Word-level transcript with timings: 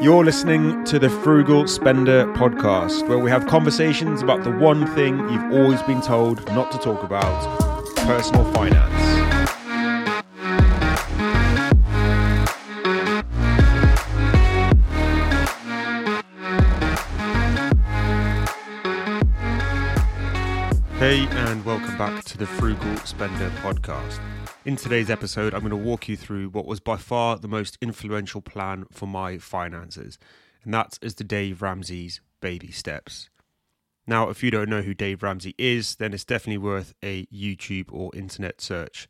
You're 0.00 0.24
listening 0.24 0.82
to 0.84 0.98
the 0.98 1.10
Frugal 1.10 1.68
Spender 1.68 2.24
podcast, 2.32 3.06
where 3.06 3.18
we 3.18 3.30
have 3.30 3.46
conversations 3.46 4.22
about 4.22 4.44
the 4.44 4.50
one 4.50 4.86
thing 4.94 5.18
you've 5.28 5.52
always 5.52 5.82
been 5.82 6.00
told 6.00 6.42
not 6.54 6.72
to 6.72 6.78
talk 6.78 7.02
about 7.02 7.94
personal 7.96 8.50
finance. 8.54 9.39
And 21.50 21.64
welcome 21.64 21.98
back 21.98 22.22
to 22.22 22.38
the 22.38 22.46
Frugal 22.46 22.96
Spender 22.98 23.50
podcast. 23.56 24.20
In 24.66 24.76
today's 24.76 25.10
episode, 25.10 25.52
I'm 25.52 25.62
going 25.62 25.70
to 25.70 25.76
walk 25.76 26.08
you 26.08 26.16
through 26.16 26.50
what 26.50 26.64
was 26.64 26.78
by 26.78 26.96
far 26.96 27.38
the 27.38 27.48
most 27.48 27.76
influential 27.80 28.40
plan 28.40 28.84
for 28.92 29.06
my 29.06 29.36
finances, 29.36 30.16
and 30.62 30.72
that 30.72 30.96
is 31.02 31.16
the 31.16 31.24
Dave 31.24 31.60
Ramsey's 31.60 32.20
Baby 32.40 32.70
Steps. 32.70 33.30
Now, 34.06 34.28
if 34.28 34.44
you 34.44 34.52
don't 34.52 34.68
know 34.68 34.82
who 34.82 34.94
Dave 34.94 35.24
Ramsey 35.24 35.56
is, 35.58 35.96
then 35.96 36.14
it's 36.14 36.24
definitely 36.24 36.58
worth 36.58 36.94
a 37.02 37.26
YouTube 37.26 37.92
or 37.92 38.14
internet 38.14 38.60
search. 38.60 39.08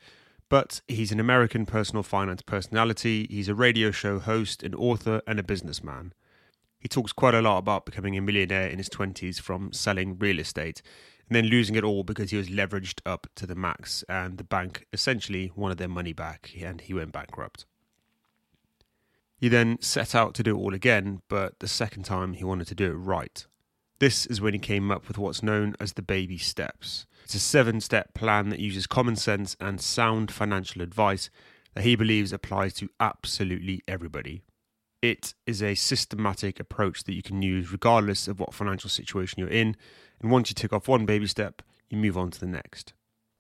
But 0.49 0.81
he's 0.89 1.13
an 1.13 1.21
American 1.21 1.67
personal 1.67 2.03
finance 2.03 2.41
personality, 2.41 3.27
he's 3.29 3.51
a 3.51 3.55
radio 3.55 3.91
show 3.91 4.19
host, 4.19 4.63
an 4.63 4.75
author, 4.75 5.21
and 5.27 5.39
a 5.39 5.43
businessman. 5.43 6.15
He 6.79 6.89
talks 6.89 7.13
quite 7.13 7.35
a 7.35 7.43
lot 7.43 7.59
about 7.59 7.85
becoming 7.85 8.17
a 8.17 8.23
millionaire 8.23 8.69
in 8.69 8.79
his 8.79 8.89
20s 8.89 9.39
from 9.39 9.75
selling 9.75 10.19
real 10.19 10.39
estate 10.39 10.81
and 11.31 11.37
then 11.37 11.47
losing 11.47 11.77
it 11.77 11.85
all 11.85 12.03
because 12.03 12.33
he 12.33 12.37
was 12.37 12.49
leveraged 12.49 13.01
up 13.07 13.29
to 13.37 13.47
the 13.47 13.55
max 13.55 14.03
and 14.09 14.37
the 14.37 14.45
bank 14.45 14.85
essentially 14.93 15.53
wanted 15.55 15.79
their 15.79 15.87
money 15.87 16.13
back 16.13 16.51
and 16.61 16.81
he 16.81 16.93
went 16.93 17.13
bankrupt. 17.13 17.67
He 19.37 19.49
then 19.49 19.79
set 19.81 20.15
out 20.15 20.35
to 20.35 20.43
do 20.43 20.57
it 20.57 20.61
all 20.61 20.75
again, 20.75 21.23
but 21.29 21.61
the 21.61 21.69
second 21.69 22.03
time 22.03 22.33
he 22.33 22.43
wanted 22.43 22.67
to 22.67 22.75
do 22.75 22.91
it 22.91 22.95
right. 22.95 23.47
This 24.01 24.27
is 24.27 24.41
when 24.41 24.55
he 24.55 24.59
came 24.59 24.91
up 24.91 25.07
with 25.07 25.19
what's 25.19 25.43
known 25.43 25.77
as 25.79 25.93
the 25.93 26.03
baby 26.03 26.37
steps. 26.37 27.07
It's 27.25 27.37
a 27.37 27.39
seven 27.39 27.81
step 27.81 28.13
plan 28.13 28.49
that 28.49 28.59
uses 28.59 28.89
common 28.89 29.15
sense 29.15 29.57
and 29.61 29.81
sound 29.81 30.33
financial 30.33 30.83
advice 30.83 31.31
that 31.75 31.85
he 31.85 31.95
believes 31.95 32.33
applies 32.33 32.75
to 32.75 32.89
absolutely 32.99 33.83
everybody. 33.87 34.43
It 35.01 35.35
is 35.47 35.63
a 35.63 35.77
systematic 35.77 36.59
approach 36.59 37.05
that 37.05 37.15
you 37.15 37.23
can 37.23 37.41
use 37.41 37.71
regardless 37.71 38.27
of 38.27 38.41
what 38.41 38.53
financial 38.53 38.91
situation 38.91 39.39
you're 39.39 39.49
in 39.49 39.77
and 40.21 40.31
once 40.31 40.51
you 40.51 40.55
tick 40.55 40.73
off 40.73 40.89
one 40.89 41.07
baby 41.07 41.27
step, 41.27 41.63
you 41.89 41.99
move 41.99 42.17
on 42.17 42.31
to 42.31 42.41
the 42.41 42.47
next. 42.47 42.93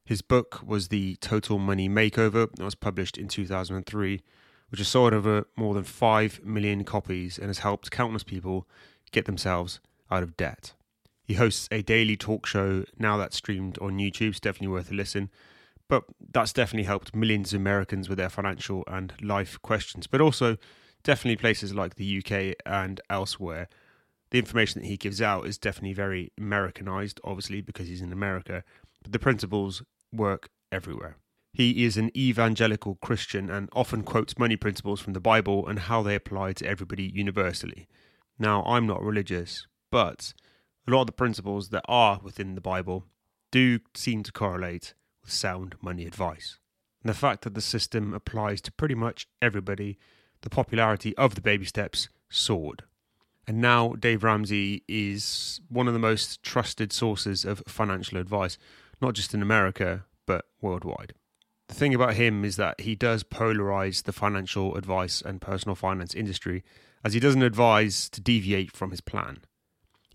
His 0.05 0.23
book 0.23 0.61
was 0.67 0.89
The 0.89 1.17
Total 1.17 1.59
Money 1.59 1.89
Makeover, 1.89 2.51
that 2.55 2.65
was 2.65 2.75
published 2.75 3.17
in 3.17 3.29
2003, 3.29 4.23
which 4.71 4.81
has 4.81 4.89
sold 4.89 5.13
over 5.13 5.47
more 5.57 5.75
than 5.75 5.85
5 5.85 6.41
million 6.45 6.85
copies 6.85 7.39
and 7.39 7.49
has 7.49 7.59
helped 7.59 7.91
countless 7.91 8.25
people 8.25 8.67
get 9.13 9.27
themselves 9.27 9.81
out 10.11 10.23
of 10.23 10.37
debt. 10.37 10.73
He 11.23 11.35
hosts 11.35 11.69
a 11.71 11.83
daily 11.83 12.17
talk 12.17 12.47
show 12.47 12.85
now 12.99 13.17
that's 13.17 13.37
streamed 13.37 13.79
on 13.79 13.99
YouTube, 13.99 14.31
it's 14.31 14.41
definitely 14.41 14.69
worth 14.69 14.91
a 14.91 14.95
listen. 14.95 15.31
But 15.87 16.05
that's 16.33 16.53
definitely 16.53 16.87
helped 16.87 17.15
millions 17.15 17.53
of 17.53 17.61
Americans 17.61 18.09
with 18.09 18.19
their 18.19 18.29
financial 18.29 18.85
and 18.87 19.13
life 19.21 19.61
questions, 19.63 20.07
but 20.07 20.21
also 20.21 20.57
definitely 21.03 21.37
places 21.37 21.75
like 21.75 21.97
the 21.97 22.19
UK 22.19 22.57
and 22.65 23.01
elsewhere 23.11 23.69
the 24.31 24.39
information 24.39 24.81
that 24.81 24.89
he 24.89 24.97
gives 24.97 25.21
out 25.21 25.47
is 25.47 25.59
definitely 25.59 25.93
very 25.93 26.33
Americanized, 26.39 27.21
obviously, 27.25 27.61
because 27.61 27.89
he's 27.89 28.03
in 28.03 28.13
America, 28.13 28.65
but 29.03 29.13
the 29.13 29.19
principles 29.19 29.83
work 30.13 30.51
everywhere. 30.71 31.17
He 31.53 31.85
is 31.85 31.97
an 31.97 32.17
evangelical 32.17 32.97
Christian 32.97 33.51
and 33.51 33.69
often 33.73 34.03
quotes 34.03 34.39
money 34.39 34.57
principles 34.57 35.01
from 35.01 35.15
the 35.15 35.21
Bible 35.21 35.67
and 35.67 35.81
how 35.81 36.03
they 36.03 36.15
apply 36.15 36.53
to 36.55 36.67
everybody 36.67 37.11
universally. 37.13 37.89
Now, 38.39 38.63
I'm 38.65 38.87
not 38.87 39.03
religious, 39.03 39.67
but 39.91 40.33
a 40.87 40.93
lot 40.93 41.03
of 41.03 41.07
the 41.07 41.13
principles 41.13 41.71
that 41.71 41.85
are 41.89 42.21
within 42.23 42.55
the 42.55 42.61
Bible 42.61 43.07
do 43.51 43.81
seem 43.95 44.23
to 44.23 44.33
correlate 44.33 44.95
with 45.23 45.33
sound 45.33 45.75
money 45.83 46.07
advice. 46.07 46.59
And 47.03 47.11
the 47.11 47.19
fact 47.19 47.43
that 47.43 47.55
the 47.55 47.61
system 47.61 48.15
applies 48.15 48.61
to 48.63 48.73
pretty 48.73 48.95
much 48.95 49.27
everybody, 49.43 49.99
the 50.43 50.51
popularity 50.51 51.17
of 51.17 51.35
the 51.35 51.41
baby 51.41 51.65
steps 51.65 52.09
soared. 52.29 52.85
And 53.51 53.61
now 53.61 53.95
Dave 53.95 54.23
Ramsey 54.23 54.85
is 54.87 55.61
one 55.69 55.89
of 55.89 55.93
the 55.93 55.99
most 55.99 56.41
trusted 56.45 56.93
sources 56.93 57.45
of 57.45 57.65
financial 57.67 58.17
advice, 58.17 58.57
not 59.03 59.15
just 59.15 59.35
in 59.35 59.43
America, 59.43 60.05
but 60.25 60.45
worldwide. 60.61 61.15
The 61.67 61.75
thing 61.75 61.93
about 61.93 62.15
him 62.15 62.45
is 62.45 62.55
that 62.59 62.83
he 62.83 62.95
does 62.95 63.25
polarize 63.25 64.05
the 64.05 64.13
financial 64.13 64.77
advice 64.77 65.21
and 65.21 65.41
personal 65.41 65.75
finance 65.75 66.15
industry, 66.15 66.63
as 67.05 67.13
he 67.13 67.19
doesn't 67.19 67.43
advise 67.43 68.09
to 68.11 68.21
deviate 68.21 68.71
from 68.71 68.93
his 68.93 69.01
plan. 69.01 69.39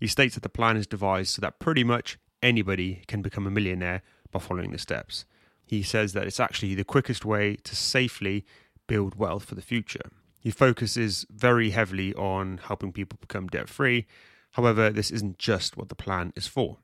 He 0.00 0.06
states 0.06 0.32
that 0.32 0.42
the 0.42 0.48
plan 0.48 0.78
is 0.78 0.86
devised 0.86 1.34
so 1.34 1.42
that 1.42 1.58
pretty 1.58 1.84
much 1.84 2.18
anybody 2.42 3.02
can 3.06 3.20
become 3.20 3.46
a 3.46 3.50
millionaire 3.50 4.00
by 4.32 4.38
following 4.38 4.72
the 4.72 4.78
steps. 4.78 5.26
He 5.62 5.82
says 5.82 6.14
that 6.14 6.26
it's 6.26 6.40
actually 6.40 6.74
the 6.74 6.84
quickest 6.84 7.26
way 7.26 7.56
to 7.64 7.76
safely 7.76 8.46
build 8.86 9.16
wealth 9.16 9.44
for 9.44 9.56
the 9.56 9.60
future. 9.60 10.10
He 10.46 10.52
focuses 10.52 11.26
very 11.28 11.70
heavily 11.70 12.14
on 12.14 12.58
helping 12.58 12.92
people 12.92 13.18
become 13.20 13.48
debt 13.48 13.68
free. 13.68 14.06
However, 14.52 14.90
this 14.90 15.10
isn't 15.10 15.40
just 15.40 15.76
what 15.76 15.88
the 15.88 15.96
plan 15.96 16.32
is 16.36 16.46
for. 16.46 16.76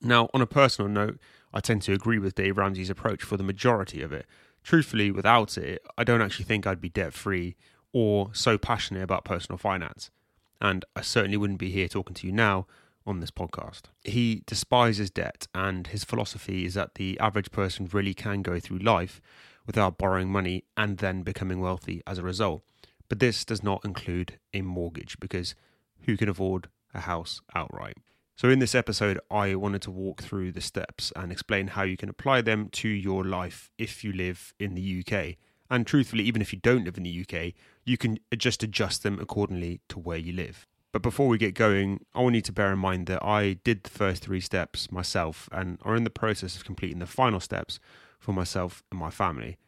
Now, 0.00 0.30
on 0.32 0.40
a 0.40 0.46
personal 0.46 0.90
note, 0.90 1.18
I 1.52 1.60
tend 1.60 1.82
to 1.82 1.92
agree 1.92 2.18
with 2.18 2.36
Dave 2.36 2.56
Ramsey's 2.56 2.88
approach 2.88 3.22
for 3.22 3.36
the 3.36 3.42
majority 3.42 4.00
of 4.00 4.14
it. 4.14 4.24
Truthfully, 4.62 5.10
without 5.10 5.58
it, 5.58 5.82
I 5.98 6.04
don't 6.04 6.22
actually 6.22 6.46
think 6.46 6.66
I'd 6.66 6.80
be 6.80 6.88
debt 6.88 7.12
free 7.12 7.54
or 7.92 8.30
so 8.32 8.56
passionate 8.56 9.02
about 9.02 9.26
personal 9.26 9.58
finance. 9.58 10.10
And 10.58 10.86
I 10.96 11.02
certainly 11.02 11.36
wouldn't 11.36 11.58
be 11.58 11.70
here 11.70 11.86
talking 11.86 12.14
to 12.14 12.26
you 12.26 12.32
now 12.32 12.66
on 13.06 13.20
this 13.20 13.30
podcast. 13.30 13.82
He 14.04 14.42
despises 14.46 15.10
debt, 15.10 15.48
and 15.54 15.88
his 15.88 16.02
philosophy 16.02 16.64
is 16.64 16.72
that 16.72 16.94
the 16.94 17.20
average 17.20 17.50
person 17.50 17.90
really 17.92 18.14
can 18.14 18.40
go 18.40 18.58
through 18.58 18.78
life 18.78 19.20
without 19.66 19.98
borrowing 19.98 20.30
money 20.30 20.64
and 20.76 20.98
then 20.98 21.22
becoming 21.22 21.60
wealthy 21.60 22.02
as 22.06 22.18
a 22.18 22.22
result. 22.22 22.62
But 23.08 23.20
this 23.20 23.44
does 23.44 23.62
not 23.62 23.84
include 23.84 24.38
a 24.52 24.62
mortgage 24.62 25.18
because 25.20 25.54
who 26.02 26.16
can 26.16 26.28
afford 26.28 26.68
a 26.92 27.00
house 27.00 27.40
outright? 27.54 27.98
So, 28.36 28.48
in 28.48 28.58
this 28.58 28.74
episode, 28.74 29.20
I 29.30 29.54
wanted 29.54 29.82
to 29.82 29.92
walk 29.92 30.20
through 30.22 30.52
the 30.52 30.60
steps 30.60 31.12
and 31.14 31.30
explain 31.30 31.68
how 31.68 31.82
you 31.82 31.96
can 31.96 32.08
apply 32.08 32.40
them 32.40 32.68
to 32.72 32.88
your 32.88 33.24
life 33.24 33.70
if 33.78 34.02
you 34.02 34.12
live 34.12 34.52
in 34.58 34.74
the 34.74 35.04
UK. 35.06 35.36
And 35.70 35.86
truthfully, 35.86 36.24
even 36.24 36.42
if 36.42 36.52
you 36.52 36.58
don't 36.60 36.84
live 36.84 36.96
in 36.96 37.04
the 37.04 37.20
UK, 37.20 37.52
you 37.84 37.96
can 37.96 38.18
just 38.36 38.62
adjust 38.62 39.02
them 39.02 39.20
accordingly 39.20 39.80
to 39.88 40.00
where 40.00 40.18
you 40.18 40.32
live. 40.32 40.66
But 40.90 41.02
before 41.02 41.28
we 41.28 41.38
get 41.38 41.54
going, 41.54 42.04
I 42.14 42.20
want 42.20 42.34
you 42.36 42.40
to 42.42 42.52
bear 42.52 42.72
in 42.72 42.78
mind 42.78 43.06
that 43.06 43.24
I 43.24 43.54
did 43.64 43.82
the 43.82 43.90
first 43.90 44.22
three 44.22 44.40
steps 44.40 44.92
myself 44.92 45.48
and 45.50 45.78
are 45.82 45.96
in 45.96 46.04
the 46.04 46.10
process 46.10 46.56
of 46.56 46.64
completing 46.64 46.98
the 46.98 47.06
final 47.06 47.40
steps 47.40 47.80
for 48.24 48.32
myself 48.32 48.82
and 48.90 48.98
my 48.98 49.10
family. 49.10 49.58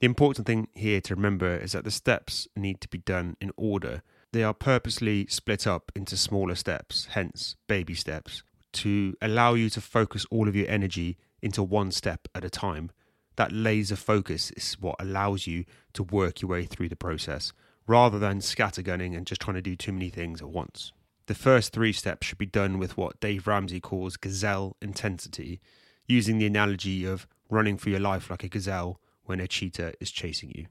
The 0.00 0.06
important 0.06 0.46
thing 0.46 0.66
here 0.74 1.00
to 1.02 1.14
remember 1.14 1.56
is 1.56 1.72
that 1.72 1.84
the 1.84 1.90
steps 1.92 2.48
need 2.56 2.80
to 2.80 2.88
be 2.88 2.98
done 2.98 3.36
in 3.40 3.52
order. 3.56 4.02
They 4.32 4.42
are 4.42 4.52
purposely 4.52 5.26
split 5.28 5.66
up 5.66 5.92
into 5.94 6.16
smaller 6.16 6.56
steps, 6.56 7.06
hence 7.12 7.54
baby 7.68 7.94
steps, 7.94 8.42
to 8.72 9.14
allow 9.22 9.54
you 9.54 9.70
to 9.70 9.80
focus 9.80 10.26
all 10.30 10.48
of 10.48 10.56
your 10.56 10.68
energy 10.68 11.18
into 11.40 11.62
one 11.62 11.92
step 11.92 12.26
at 12.34 12.44
a 12.44 12.50
time. 12.50 12.90
That 13.36 13.52
laser 13.52 13.96
focus 13.96 14.50
is 14.50 14.76
what 14.80 14.96
allows 14.98 15.46
you 15.46 15.64
to 15.92 16.02
work 16.02 16.42
your 16.42 16.50
way 16.50 16.64
through 16.64 16.88
the 16.88 16.96
process 16.96 17.52
rather 17.86 18.18
than 18.18 18.40
scattergunning 18.40 19.16
and 19.16 19.26
just 19.26 19.40
trying 19.40 19.54
to 19.54 19.62
do 19.62 19.76
too 19.76 19.92
many 19.92 20.08
things 20.08 20.40
at 20.40 20.48
once. 20.48 20.92
The 21.26 21.34
first 21.34 21.72
three 21.72 21.92
steps 21.92 22.26
should 22.26 22.38
be 22.38 22.46
done 22.46 22.78
with 22.78 22.96
what 22.96 23.20
Dave 23.20 23.46
Ramsey 23.46 23.80
calls 23.80 24.16
gazelle 24.16 24.76
intensity, 24.82 25.60
using 26.08 26.38
the 26.38 26.46
analogy 26.46 27.04
of 27.04 27.26
running 27.52 27.76
for 27.76 27.90
your 27.90 28.00
life 28.00 28.30
like 28.30 28.42
a 28.42 28.48
gazelle 28.48 28.98
when 29.24 29.38
a 29.38 29.46
cheetah 29.46 29.92
is 30.00 30.10
chasing 30.10 30.50
you. 30.54 30.66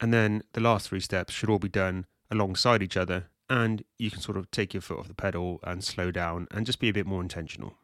And 0.00 0.12
then 0.12 0.42
the 0.52 0.60
last 0.60 0.88
three 0.88 1.00
steps 1.00 1.32
should 1.32 1.48
all 1.48 1.58
be 1.58 1.68
done 1.68 2.06
alongside 2.30 2.82
each 2.82 2.96
other, 2.96 3.28
and 3.48 3.84
you 3.98 4.10
can 4.10 4.20
sort 4.20 4.36
of 4.36 4.50
take 4.50 4.74
your 4.74 4.80
foot 4.80 4.98
off 4.98 5.08
the 5.08 5.14
pedal 5.14 5.60
and 5.62 5.82
slow 5.82 6.10
down 6.10 6.46
and 6.50 6.66
just 6.66 6.80
be 6.80 6.88
a 6.88 6.92
bit 6.92 7.06
more 7.06 7.22
intentional. 7.22 7.74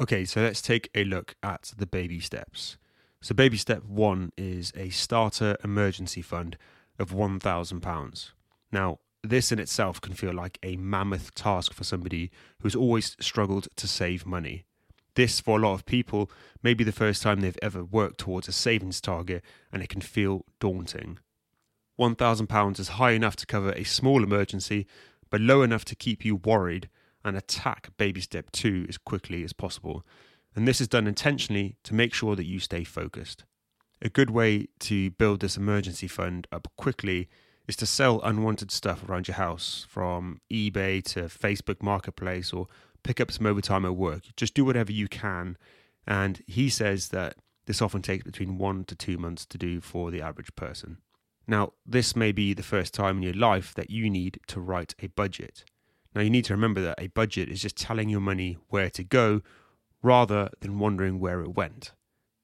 Okay, 0.00 0.24
so 0.24 0.40
let's 0.40 0.62
take 0.62 0.90
a 0.94 1.02
look 1.04 1.34
at 1.42 1.72
the 1.76 1.86
baby 1.86 2.20
steps. 2.20 2.76
So, 3.20 3.34
baby 3.34 3.56
step 3.56 3.82
one 3.84 4.30
is 4.36 4.72
a 4.76 4.90
starter 4.90 5.56
emergency 5.64 6.22
fund 6.22 6.56
of 7.00 7.10
£1,000. 7.10 8.30
Now, 8.70 8.98
this 9.24 9.50
in 9.50 9.58
itself 9.58 10.00
can 10.00 10.14
feel 10.14 10.32
like 10.32 10.58
a 10.62 10.76
mammoth 10.76 11.34
task 11.34 11.72
for 11.72 11.82
somebody 11.82 12.30
who's 12.60 12.76
always 12.76 13.16
struggled 13.18 13.66
to 13.74 13.88
save 13.88 14.24
money. 14.24 14.66
This, 15.18 15.40
for 15.40 15.58
a 15.58 15.60
lot 15.60 15.74
of 15.74 15.84
people, 15.84 16.30
may 16.62 16.74
be 16.74 16.84
the 16.84 16.92
first 16.92 17.22
time 17.22 17.40
they've 17.40 17.58
ever 17.60 17.84
worked 17.84 18.18
towards 18.18 18.46
a 18.46 18.52
savings 18.52 19.00
target 19.00 19.42
and 19.72 19.82
it 19.82 19.88
can 19.88 20.00
feel 20.00 20.44
daunting. 20.60 21.18
£1,000 21.98 22.78
is 22.78 22.88
high 22.90 23.10
enough 23.10 23.34
to 23.34 23.46
cover 23.46 23.72
a 23.72 23.82
small 23.82 24.22
emergency, 24.22 24.86
but 25.28 25.40
low 25.40 25.62
enough 25.62 25.84
to 25.86 25.96
keep 25.96 26.24
you 26.24 26.36
worried 26.36 26.88
and 27.24 27.36
attack 27.36 27.90
baby 27.96 28.20
step 28.20 28.52
two 28.52 28.86
as 28.88 28.96
quickly 28.96 29.42
as 29.42 29.52
possible. 29.52 30.06
And 30.54 30.68
this 30.68 30.80
is 30.80 30.86
done 30.86 31.08
intentionally 31.08 31.74
to 31.82 31.94
make 31.94 32.14
sure 32.14 32.36
that 32.36 32.46
you 32.46 32.60
stay 32.60 32.84
focused. 32.84 33.42
A 34.00 34.08
good 34.08 34.30
way 34.30 34.68
to 34.78 35.10
build 35.10 35.40
this 35.40 35.56
emergency 35.56 36.06
fund 36.06 36.46
up 36.52 36.68
quickly 36.76 37.28
is 37.66 37.74
to 37.74 37.86
sell 37.86 38.20
unwanted 38.22 38.70
stuff 38.70 39.02
around 39.08 39.26
your 39.26 39.34
house 39.34 39.84
from 39.88 40.40
eBay 40.48 41.02
to 41.02 41.22
Facebook 41.22 41.82
Marketplace 41.82 42.52
or 42.52 42.68
pick 43.08 43.22
up 43.22 43.32
some 43.32 43.46
overtime 43.46 43.86
at 43.86 43.96
work. 43.96 44.24
Just 44.36 44.52
do 44.52 44.66
whatever 44.66 44.92
you 44.92 45.08
can. 45.08 45.56
And 46.06 46.42
he 46.46 46.68
says 46.68 47.08
that 47.08 47.36
this 47.64 47.80
often 47.80 48.02
takes 48.02 48.22
between 48.22 48.58
one 48.58 48.84
to 48.84 48.94
two 48.94 49.16
months 49.16 49.46
to 49.46 49.56
do 49.56 49.80
for 49.80 50.10
the 50.10 50.20
average 50.20 50.54
person. 50.56 50.98
Now, 51.46 51.72
this 51.86 52.14
may 52.14 52.32
be 52.32 52.52
the 52.52 52.62
first 52.62 52.92
time 52.92 53.16
in 53.16 53.22
your 53.22 53.32
life 53.32 53.72
that 53.76 53.88
you 53.88 54.10
need 54.10 54.40
to 54.48 54.60
write 54.60 54.94
a 55.02 55.06
budget. 55.06 55.64
Now, 56.14 56.20
you 56.20 56.28
need 56.28 56.44
to 56.44 56.52
remember 56.52 56.82
that 56.82 57.00
a 57.00 57.06
budget 57.06 57.48
is 57.48 57.62
just 57.62 57.78
telling 57.78 58.10
your 58.10 58.20
money 58.20 58.58
where 58.68 58.90
to 58.90 59.02
go 59.02 59.40
rather 60.02 60.50
than 60.60 60.78
wondering 60.78 61.18
where 61.18 61.40
it 61.40 61.54
went. 61.54 61.92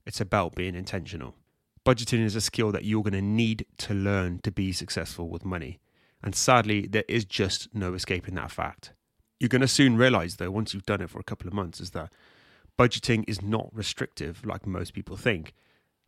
It's 0.06 0.20
about 0.22 0.54
being 0.54 0.74
intentional. 0.74 1.34
Budgeting 1.84 2.24
is 2.24 2.36
a 2.36 2.40
skill 2.40 2.72
that 2.72 2.84
you're 2.86 3.02
going 3.02 3.12
to 3.12 3.20
need 3.20 3.66
to 3.78 3.92
learn 3.92 4.40
to 4.44 4.50
be 4.50 4.72
successful 4.72 5.28
with 5.28 5.44
money. 5.44 5.78
And 6.22 6.34
sadly, 6.34 6.86
there 6.86 7.04
is 7.06 7.26
just 7.26 7.68
no 7.74 7.92
escaping 7.92 8.34
that 8.36 8.50
fact. 8.50 8.94
You're 9.44 9.50
going 9.50 9.60
to 9.60 9.68
soon 9.68 9.98
realize, 9.98 10.36
though, 10.36 10.50
once 10.50 10.72
you've 10.72 10.86
done 10.86 11.02
it 11.02 11.10
for 11.10 11.18
a 11.18 11.22
couple 11.22 11.46
of 11.46 11.52
months, 11.52 11.78
is 11.78 11.90
that 11.90 12.10
budgeting 12.78 13.24
is 13.28 13.42
not 13.42 13.68
restrictive 13.74 14.42
like 14.42 14.66
most 14.66 14.94
people 14.94 15.18
think. 15.18 15.52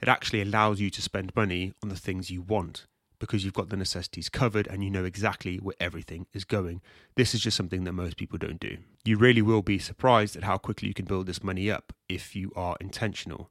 It 0.00 0.08
actually 0.08 0.40
allows 0.40 0.80
you 0.80 0.88
to 0.88 1.02
spend 1.02 1.36
money 1.36 1.74
on 1.82 1.90
the 1.90 1.96
things 1.96 2.30
you 2.30 2.40
want 2.40 2.86
because 3.18 3.44
you've 3.44 3.52
got 3.52 3.68
the 3.68 3.76
necessities 3.76 4.30
covered 4.30 4.66
and 4.66 4.82
you 4.82 4.88
know 4.88 5.04
exactly 5.04 5.58
where 5.58 5.74
everything 5.78 6.24
is 6.32 6.46
going. 6.46 6.80
This 7.16 7.34
is 7.34 7.42
just 7.42 7.58
something 7.58 7.84
that 7.84 7.92
most 7.92 8.16
people 8.16 8.38
don't 8.38 8.58
do. 8.58 8.78
You 9.04 9.18
really 9.18 9.42
will 9.42 9.60
be 9.60 9.78
surprised 9.78 10.34
at 10.36 10.44
how 10.44 10.56
quickly 10.56 10.88
you 10.88 10.94
can 10.94 11.04
build 11.04 11.26
this 11.26 11.44
money 11.44 11.70
up 11.70 11.92
if 12.08 12.34
you 12.34 12.52
are 12.56 12.78
intentional. 12.80 13.50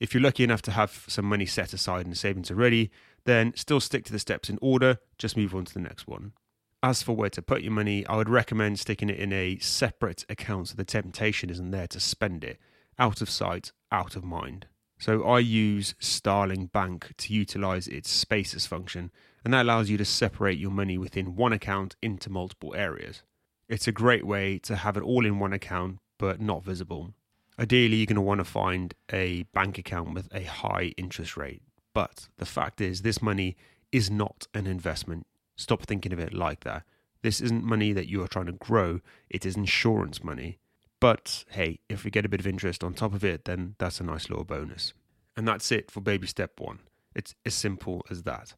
If 0.00 0.14
you're 0.14 0.22
lucky 0.22 0.44
enough 0.44 0.62
to 0.62 0.70
have 0.70 1.04
some 1.08 1.26
money 1.26 1.44
set 1.44 1.74
aside 1.74 2.06
and 2.06 2.16
savings 2.16 2.50
already, 2.50 2.90
then 3.26 3.52
still 3.54 3.80
stick 3.80 4.06
to 4.06 4.12
the 4.12 4.18
steps 4.18 4.48
in 4.48 4.58
order, 4.62 4.96
just 5.18 5.36
move 5.36 5.54
on 5.54 5.66
to 5.66 5.74
the 5.74 5.80
next 5.80 6.06
one. 6.06 6.32
As 6.82 7.02
for 7.02 7.16
where 7.16 7.30
to 7.30 7.42
put 7.42 7.62
your 7.62 7.72
money, 7.72 8.06
I 8.06 8.16
would 8.16 8.28
recommend 8.28 8.78
sticking 8.78 9.08
it 9.10 9.18
in 9.18 9.32
a 9.32 9.58
separate 9.58 10.24
account 10.28 10.68
so 10.68 10.74
the 10.74 10.84
temptation 10.84 11.50
isn't 11.50 11.70
there 11.70 11.88
to 11.88 12.00
spend 12.00 12.44
it. 12.44 12.58
Out 12.98 13.20
of 13.20 13.30
sight, 13.30 13.72
out 13.90 14.16
of 14.16 14.24
mind. 14.24 14.66
So 14.98 15.24
I 15.24 15.40
use 15.40 15.94
Starling 15.98 16.66
Bank 16.66 17.12
to 17.18 17.34
utilize 17.34 17.86
its 17.88 18.10
spaces 18.10 18.66
function, 18.66 19.10
and 19.44 19.52
that 19.52 19.62
allows 19.62 19.90
you 19.90 19.98
to 19.98 20.04
separate 20.04 20.58
your 20.58 20.70
money 20.70 20.96
within 20.96 21.36
one 21.36 21.52
account 21.52 21.96
into 22.02 22.30
multiple 22.30 22.74
areas. 22.74 23.22
It's 23.68 23.88
a 23.88 23.92
great 23.92 24.26
way 24.26 24.58
to 24.60 24.76
have 24.76 24.96
it 24.96 25.02
all 25.02 25.26
in 25.26 25.38
one 25.38 25.52
account 25.52 25.98
but 26.18 26.40
not 26.40 26.64
visible. 26.64 27.14
Ideally, 27.58 27.96
you're 27.96 28.06
going 28.06 28.16
to 28.16 28.22
want 28.22 28.38
to 28.38 28.44
find 28.44 28.94
a 29.12 29.42
bank 29.54 29.78
account 29.78 30.14
with 30.14 30.28
a 30.32 30.44
high 30.44 30.92
interest 30.96 31.36
rate. 31.36 31.62
But 31.94 32.28
the 32.36 32.46
fact 32.46 32.80
is, 32.80 33.02
this 33.02 33.22
money 33.22 33.56
is 33.92 34.10
not 34.10 34.46
an 34.54 34.66
investment. 34.66 35.26
Stop 35.56 35.82
thinking 35.82 36.12
of 36.12 36.18
it 36.18 36.32
like 36.32 36.60
that. 36.60 36.84
This 37.22 37.40
isn't 37.40 37.64
money 37.64 37.92
that 37.92 38.08
you 38.08 38.22
are 38.22 38.28
trying 38.28 38.46
to 38.46 38.52
grow, 38.52 39.00
it 39.28 39.44
is 39.44 39.56
insurance 39.56 40.22
money. 40.22 40.58
But 41.00 41.44
hey, 41.50 41.80
if 41.88 42.04
we 42.04 42.10
get 42.10 42.24
a 42.24 42.28
bit 42.28 42.40
of 42.40 42.46
interest 42.46 42.84
on 42.84 42.94
top 42.94 43.14
of 43.14 43.24
it, 43.24 43.44
then 43.44 43.74
that's 43.78 44.00
a 44.00 44.04
nice 44.04 44.30
little 44.30 44.44
bonus. 44.44 44.92
And 45.36 45.46
that's 45.46 45.72
it 45.72 45.90
for 45.90 46.00
baby 46.00 46.26
step 46.26 46.58
one. 46.58 46.80
It's 47.14 47.34
as 47.44 47.54
simple 47.54 48.04
as 48.10 48.22
that. 48.22 48.54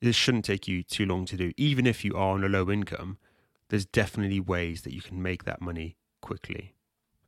This 0.00 0.16
shouldn't 0.16 0.44
take 0.44 0.66
you 0.66 0.82
too 0.82 1.06
long 1.06 1.24
to 1.26 1.36
do. 1.36 1.52
Even 1.56 1.86
if 1.86 2.04
you 2.04 2.14
are 2.14 2.34
on 2.34 2.44
a 2.44 2.48
low 2.48 2.70
income, 2.70 3.18
there's 3.68 3.86
definitely 3.86 4.40
ways 4.40 4.82
that 4.82 4.92
you 4.92 5.00
can 5.00 5.22
make 5.22 5.44
that 5.44 5.60
money 5.60 5.96
quickly. 6.20 6.74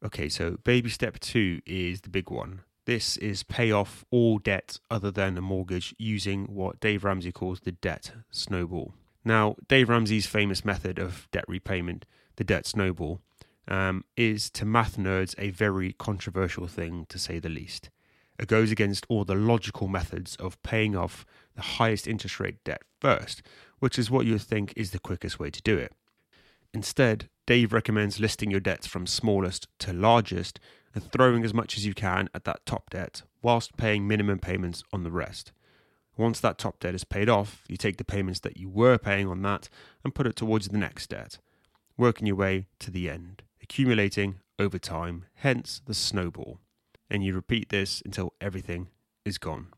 Okay, 0.05 0.28
so 0.28 0.58
baby 0.64 0.90
step 0.90 1.19
two 1.20 1.60
is 1.64 2.02
the 2.02 2.10
big 2.10 2.31
one. 2.31 2.60
This 2.84 3.17
is 3.17 3.43
pay 3.43 3.70
off 3.70 4.05
all 4.10 4.38
debt 4.38 4.78
other 4.90 5.10
than 5.10 5.38
a 5.38 5.40
mortgage 5.40 5.94
using 5.99 6.44
what 6.44 6.81
Dave 6.81 7.05
Ramsey 7.05 7.32
calls 7.32 7.60
the 7.60 7.72
debt 7.72 8.12
snowball. 8.31 8.94
Now, 9.25 9.56
Dave 9.69 9.88
Ramsey's 9.88 10.26
famous 10.26 10.65
method 10.65 10.99
of 10.99 11.29
debt 11.32 11.44
repayment, 11.49 12.05
the 12.37 12.44
debt 12.44 12.67
snowball, 12.67 13.21
um, 13.67 14.05
is 14.17 14.50
to 14.50 14.65
math 14.65 14.97
nerds 14.99 15.35
a 15.38 15.50
very 15.50 15.93
controversial 15.94 16.67
thing 16.67 17.06
to 17.09 17.19
say 17.19 17.38
the 17.38 17.49
least. 17.49 17.91
It 18.38 18.49
goes 18.49 18.71
against 18.71 19.06
all 19.09 19.25
the 19.25 19.35
logical 19.35 19.88
methods 19.88 20.37
of 20.37 20.62
paying 20.62 20.97
off 20.97 21.25
the 21.55 21.62
highest 21.62 22.06
interest 22.06 22.41
rate 22.41 22.62
debt 22.65 22.82
first, 23.00 23.43
which 23.79 23.99
is 23.99 24.11
what 24.11 24.26
you 24.26 24.38
think 24.38 24.73
is 24.76 24.91
the 24.91 24.99
quickest 24.99 25.38
way 25.38 25.50
to 25.50 25.62
do 25.62 25.79
it. 25.79 25.93
Instead, 26.75 27.29
Dave 27.47 27.73
recommends 27.73 28.20
listing 28.20 28.50
your 28.50 28.61
debts 28.61 28.87
from 28.87 29.06
smallest 29.06 29.69
to 29.79 29.93
largest 29.93 30.59
and 30.94 31.11
throwing 31.12 31.44
as 31.44 31.55
much 31.55 31.77
as 31.77 31.87
you 31.87 31.94
can 31.94 32.29
at 32.35 32.44
that 32.44 32.67
top 32.67 32.91
debt 32.91 33.23
whilst 33.43 33.77
paying 33.77 34.09
minimum 34.09 34.38
payments 34.38 34.82
on 34.93 35.05
the 35.05 35.11
rest. 35.11 35.53
Once 36.16 36.40
that 36.40 36.58
top 36.58 36.78
debt 36.78 36.94
is 36.94 37.05
paid 37.05 37.28
off, 37.28 37.64
you 37.69 37.76
take 37.76 37.96
the 37.96 38.05
payments 38.05 38.40
that 38.40 38.56
you 38.56 38.69
were 38.69 38.99
paying 38.99 39.26
on 39.26 39.43
that 39.43 39.69
and 40.05 40.14
put 40.14 40.26
it 40.26 40.37
towards 40.37 40.69
the 40.69 40.78
next 40.78 41.11
debt, 41.11 41.38
working 41.96 42.26
your 42.26 42.37
way 42.37 42.66
to 42.78 42.90
the 42.90 43.11
end, 43.11 43.43
accumulating 43.62 44.37
over 44.58 44.78
time, 44.78 45.25
hence 45.37 45.81
the 45.87 45.94
snowball. 45.94 46.61
And 47.11 47.25
you 47.25 47.34
repeat 47.34 47.69
this 47.69 48.02
until 48.05 48.34
everything 48.40 48.88
is 49.25 49.38
gone. 49.38 49.69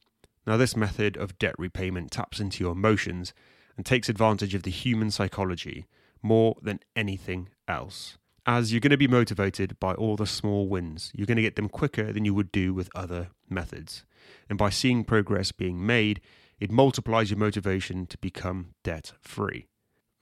Now, 0.46 0.56
this 0.56 0.76
method 0.76 1.16
of 1.16 1.38
debt 1.38 1.54
repayment 1.58 2.10
taps 2.10 2.38
into 2.38 2.62
your 2.62 2.72
emotions 2.72 3.32
and 3.76 3.84
takes 3.84 4.08
advantage 4.08 4.54
of 4.54 4.62
the 4.62 4.70
human 4.70 5.10
psychology 5.10 5.86
more 6.22 6.56
than 6.62 6.80
anything 6.94 7.48
else. 7.66 8.16
As 8.48 8.72
you're 8.72 8.80
going 8.80 8.92
to 8.92 8.96
be 8.96 9.08
motivated 9.08 9.76
by 9.80 9.94
all 9.94 10.14
the 10.14 10.24
small 10.24 10.68
wins, 10.68 11.10
you're 11.12 11.26
going 11.26 11.36
to 11.36 11.42
get 11.42 11.56
them 11.56 11.68
quicker 11.68 12.12
than 12.12 12.24
you 12.24 12.32
would 12.32 12.52
do 12.52 12.72
with 12.72 12.88
other 12.94 13.30
methods. 13.50 14.04
And 14.48 14.56
by 14.56 14.70
seeing 14.70 15.02
progress 15.02 15.50
being 15.50 15.84
made, 15.84 16.20
it 16.60 16.70
multiplies 16.70 17.28
your 17.28 17.40
motivation 17.40 18.06
to 18.06 18.16
become 18.18 18.74
debt 18.84 19.12
free. 19.20 19.66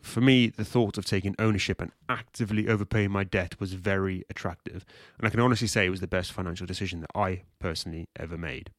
For 0.00 0.22
me, 0.22 0.48
the 0.48 0.64
thought 0.64 0.96
of 0.96 1.04
taking 1.04 1.34
ownership 1.38 1.82
and 1.82 1.92
actively 2.08 2.66
overpaying 2.66 3.10
my 3.10 3.24
debt 3.24 3.60
was 3.60 3.74
very 3.74 4.24
attractive, 4.30 4.86
and 5.18 5.26
I 5.26 5.30
can 5.30 5.40
honestly 5.40 5.68
say 5.68 5.84
it 5.84 5.90
was 5.90 6.00
the 6.00 6.06
best 6.06 6.32
financial 6.32 6.66
decision 6.66 7.02
that 7.02 7.10
I 7.14 7.42
personally 7.58 8.08
ever 8.18 8.38
made. 8.38 8.70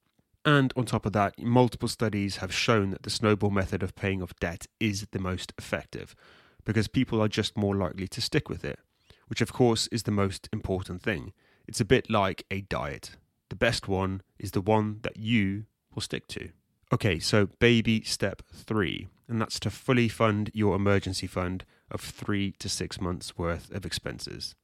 And 0.44 0.74
on 0.76 0.86
top 0.86 1.06
of 1.06 1.14
that, 1.14 1.40
multiple 1.40 1.88
studies 1.88 2.38
have 2.38 2.52
shown 2.52 2.90
that 2.90 3.04
the 3.04 3.12
snowball 3.12 3.52
method 3.52 3.84
of 3.84 3.96
paying 3.96 4.24
off 4.24 4.34
debt 4.40 4.66
is 4.80 5.06
the 5.12 5.20
most 5.20 5.54
effective 5.60 6.16
because 6.64 6.88
people 6.88 7.22
are 7.22 7.28
just 7.28 7.56
more 7.56 7.76
likely 7.76 8.08
to 8.08 8.22
stick 8.22 8.50
with 8.50 8.66
it, 8.66 8.80
which 9.28 9.42
of 9.42 9.54
course 9.54 9.88
is 9.88 10.04
the 10.04 10.12
most 10.12 10.50
important 10.52 11.02
thing. 11.02 11.34
It's 11.68 11.82
a 11.82 11.86
bit 11.86 12.10
like 12.10 12.46
a 12.52 12.62
diet. 12.62 13.12
The 13.50 13.56
best 13.56 13.88
one 13.88 14.22
is 14.40 14.52
the 14.52 14.62
one 14.62 15.00
that 15.02 15.18
you 15.18 15.66
will 15.94 16.02
stick 16.02 16.28
to. 16.28 16.50
Okay, 16.94 17.20
so 17.20 17.48
baby 17.60 18.02
step 18.04 18.42
three, 18.54 19.08
and 19.28 19.42
that's 19.42 19.60
to 19.62 19.70
fully 19.70 20.08
fund 20.08 20.52
your 20.54 20.76
emergency 20.76 21.28
fund 21.28 21.66
of 21.90 22.02
three 22.02 22.52
to 22.60 22.70
six 22.70 23.02
months 23.02 23.38
worth 23.38 23.72
of 23.72 23.86
expenses. 23.86 24.56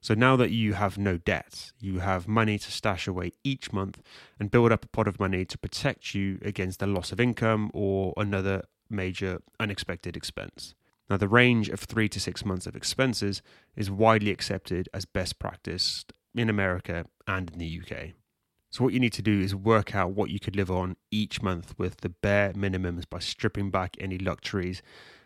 So 0.00 0.12
now 0.12 0.36
that 0.36 0.50
you 0.50 0.74
have 0.74 0.98
no 0.98 1.16
debt, 1.16 1.72
you 1.80 2.00
have 2.00 2.28
money 2.28 2.58
to 2.58 2.70
stash 2.70 3.08
away 3.08 3.32
each 3.42 3.72
month 3.72 4.02
and 4.38 4.50
build 4.50 4.70
up 4.70 4.84
a 4.84 4.88
pot 4.88 5.08
of 5.08 5.18
money 5.18 5.46
to 5.46 5.56
protect 5.56 6.14
you 6.14 6.38
against 6.42 6.78
the 6.78 6.86
loss 6.86 7.10
of 7.10 7.18
income 7.18 7.70
or 7.72 8.12
another 8.18 8.64
major 8.90 9.40
unexpected 9.58 10.14
expense. 10.14 10.74
Now, 11.10 11.16
the 11.18 11.28
range 11.28 11.68
of 11.68 11.80
three 11.80 12.08
to 12.08 12.20
six 12.20 12.44
months 12.44 12.66
of 12.66 12.74
expenses 12.74 13.42
is 13.76 13.90
widely 13.90 14.30
accepted 14.30 14.88
as 14.94 15.04
best 15.04 15.38
practice 15.38 16.04
in 16.34 16.48
America 16.48 17.04
and 17.26 17.50
in 17.50 17.58
the 17.58 17.80
UK. 17.80 18.14
So, 18.70 18.82
what 18.82 18.92
you 18.92 19.00
need 19.00 19.12
to 19.12 19.22
do 19.22 19.40
is 19.40 19.54
work 19.54 19.94
out 19.94 20.12
what 20.12 20.30
you 20.30 20.40
could 20.40 20.56
live 20.56 20.70
on 20.70 20.96
each 21.10 21.42
month 21.42 21.74
with 21.78 21.98
the 21.98 22.08
bare 22.08 22.52
minimums 22.54 23.08
by 23.08 23.18
stripping 23.18 23.70
back 23.70 23.96
any 24.00 24.18
luxuries 24.18 24.82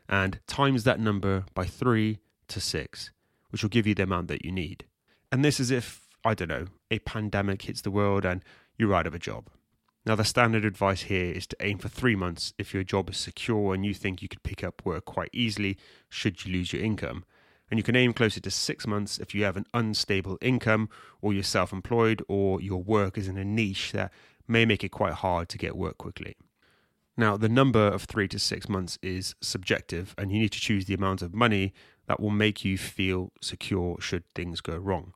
and 0.08 0.40
times 0.46 0.84
that 0.84 1.00
number 1.00 1.44
by 1.54 1.64
three 1.64 2.18
to 2.48 2.60
six, 2.60 3.10
which 3.50 3.62
will 3.62 3.70
give 3.70 3.86
you 3.86 3.94
the 3.94 4.02
amount 4.02 4.28
that 4.28 4.44
you 4.44 4.52
need. 4.52 4.84
And 5.30 5.44
this 5.44 5.60
is 5.60 5.70
if, 5.70 6.08
I 6.24 6.34
don't 6.34 6.48
know, 6.48 6.66
a 6.90 6.98
pandemic 7.00 7.62
hits 7.62 7.82
the 7.82 7.90
world 7.90 8.24
and 8.24 8.42
you're 8.76 8.94
out 8.94 9.06
of 9.06 9.14
a 9.14 9.18
job. 9.18 9.48
Now, 10.06 10.14
the 10.14 10.24
standard 10.24 10.64
advice 10.64 11.02
here 11.02 11.32
is 11.32 11.46
to 11.48 11.56
aim 11.60 11.78
for 11.78 11.88
three 11.88 12.16
months 12.16 12.54
if 12.58 12.72
your 12.72 12.84
job 12.84 13.10
is 13.10 13.18
secure 13.18 13.74
and 13.74 13.84
you 13.84 13.92
think 13.92 14.22
you 14.22 14.28
could 14.28 14.42
pick 14.42 14.64
up 14.64 14.84
work 14.84 15.04
quite 15.04 15.30
easily 15.32 15.76
should 16.08 16.44
you 16.44 16.52
lose 16.52 16.72
your 16.72 16.82
income. 16.82 17.24
And 17.70 17.78
you 17.78 17.84
can 17.84 17.96
aim 17.96 18.14
closer 18.14 18.40
to 18.40 18.50
six 18.50 18.86
months 18.86 19.18
if 19.18 19.34
you 19.34 19.44
have 19.44 19.58
an 19.58 19.66
unstable 19.74 20.38
income 20.40 20.88
or 21.20 21.34
you're 21.34 21.42
self 21.42 21.72
employed 21.72 22.22
or 22.26 22.60
your 22.60 22.82
work 22.82 23.18
is 23.18 23.28
in 23.28 23.36
a 23.36 23.44
niche 23.44 23.92
that 23.92 24.10
may 24.46 24.64
make 24.64 24.82
it 24.82 24.88
quite 24.88 25.14
hard 25.14 25.48
to 25.50 25.58
get 25.58 25.76
work 25.76 25.98
quickly. 25.98 26.36
Now, 27.18 27.36
the 27.36 27.48
number 27.48 27.80
of 27.80 28.04
three 28.04 28.28
to 28.28 28.38
six 28.38 28.68
months 28.68 28.96
is 29.02 29.34
subjective, 29.40 30.14
and 30.16 30.30
you 30.30 30.38
need 30.38 30.52
to 30.52 30.60
choose 30.60 30.84
the 30.84 30.94
amount 30.94 31.20
of 31.20 31.34
money 31.34 31.74
that 32.06 32.20
will 32.20 32.30
make 32.30 32.64
you 32.64 32.78
feel 32.78 33.32
secure 33.42 33.96
should 34.00 34.24
things 34.34 34.60
go 34.60 34.76
wrong. 34.76 35.14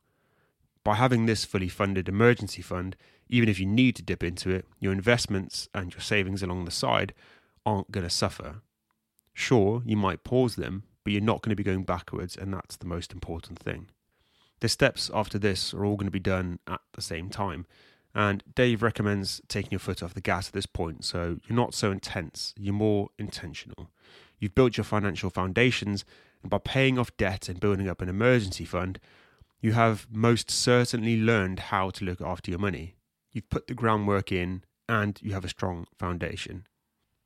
By 0.83 0.95
having 0.95 1.25
this 1.25 1.45
fully 1.45 1.69
funded 1.69 2.09
emergency 2.09 2.61
fund, 2.61 2.97
even 3.33 3.49
if 3.49 3.59
you 3.59 3.65
need 3.65 3.95
to 3.95 4.03
dip 4.03 4.23
into 4.23 4.51
it, 4.51 4.67
your 4.79 4.93
investments 4.93 5.67
and 5.73 5.91
your 5.91 6.01
savings 6.01 6.43
along 6.43 6.65
the 6.65 6.71
side 6.71 7.15
aren't 7.65 7.89
going 7.89 8.03
to 8.03 8.09
suffer. 8.09 8.61
Sure, 9.33 9.81
you 9.87 9.97
might 9.97 10.23
pause 10.23 10.55
them, 10.55 10.83
but 11.03 11.13
you're 11.13 11.19
not 11.19 11.41
going 11.41 11.49
to 11.49 11.55
be 11.55 11.63
going 11.63 11.81
backwards, 11.81 12.37
and 12.37 12.53
that's 12.53 12.75
the 12.75 12.85
most 12.85 13.11
important 13.11 13.57
thing. 13.57 13.87
The 14.59 14.69
steps 14.69 15.09
after 15.11 15.39
this 15.39 15.73
are 15.73 15.83
all 15.83 15.95
going 15.95 16.05
to 16.05 16.11
be 16.11 16.19
done 16.19 16.59
at 16.67 16.81
the 16.93 17.01
same 17.01 17.31
time, 17.31 17.65
and 18.13 18.43
Dave 18.53 18.83
recommends 18.83 19.41
taking 19.47 19.71
your 19.71 19.79
foot 19.79 20.03
off 20.03 20.13
the 20.13 20.21
gas 20.21 20.49
at 20.49 20.53
this 20.53 20.67
point 20.67 21.03
so 21.03 21.39
you're 21.47 21.55
not 21.55 21.73
so 21.73 21.91
intense, 21.91 22.53
you're 22.55 22.71
more 22.71 23.09
intentional. 23.17 23.89
you've 24.37 24.53
built 24.53 24.77
your 24.77 24.83
financial 24.83 25.31
foundations, 25.31 26.05
and 26.43 26.51
by 26.51 26.59
paying 26.59 26.99
off 26.99 27.17
debt 27.17 27.49
and 27.49 27.59
building 27.59 27.89
up 27.89 27.99
an 27.99 28.09
emergency 28.09 28.65
fund, 28.65 28.99
you 29.59 29.71
have 29.71 30.05
most 30.11 30.51
certainly 30.51 31.19
learned 31.19 31.59
how 31.71 31.89
to 31.89 32.05
look 32.05 32.21
after 32.21 32.51
your 32.51 32.59
money. 32.59 32.93
You've 33.33 33.49
put 33.49 33.67
the 33.67 33.73
groundwork 33.73 34.31
in 34.31 34.63
and 34.87 35.19
you 35.21 35.33
have 35.33 35.43
a 35.43 35.49
strong 35.49 35.87
foundation. 35.97 36.67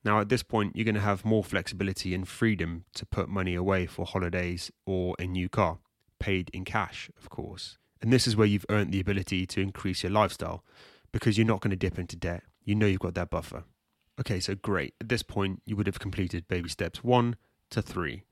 Now, 0.03 0.21
at 0.21 0.29
this 0.29 0.43
point, 0.43 0.75
you're 0.75 0.85
going 0.85 0.95
to 0.95 1.01
have 1.01 1.25
more 1.25 1.43
flexibility 1.43 2.15
and 2.15 2.27
freedom 2.27 2.85
to 2.95 3.05
put 3.05 3.27
money 3.27 3.55
away 3.55 3.85
for 3.85 4.05
holidays 4.05 4.71
or 4.85 5.15
a 5.19 5.25
new 5.25 5.49
car, 5.49 5.79
paid 6.19 6.49
in 6.53 6.63
cash, 6.63 7.09
of 7.17 7.29
course. 7.29 7.77
And 8.01 8.13
this 8.13 8.27
is 8.27 8.35
where 8.35 8.47
you've 8.47 8.65
earned 8.69 8.91
the 8.91 8.99
ability 8.99 9.45
to 9.47 9.61
increase 9.61 10.03
your 10.03 10.11
lifestyle 10.11 10.63
because 11.11 11.37
you're 11.37 11.47
not 11.47 11.61
going 11.61 11.71
to 11.71 11.77
dip 11.77 11.99
into 11.99 12.15
debt. 12.15 12.43
You 12.63 12.75
know 12.75 12.85
you've 12.85 12.99
got 12.99 13.15
that 13.15 13.29
buffer. 13.29 13.63
Okay, 14.19 14.39
so 14.39 14.55
great. 14.55 14.93
At 15.01 15.09
this 15.09 15.23
point, 15.23 15.61
you 15.65 15.75
would 15.75 15.87
have 15.87 15.99
completed 15.99 16.47
baby 16.47 16.69
steps 16.69 17.03
one 17.03 17.35
to 17.71 17.81
three. 17.81 18.23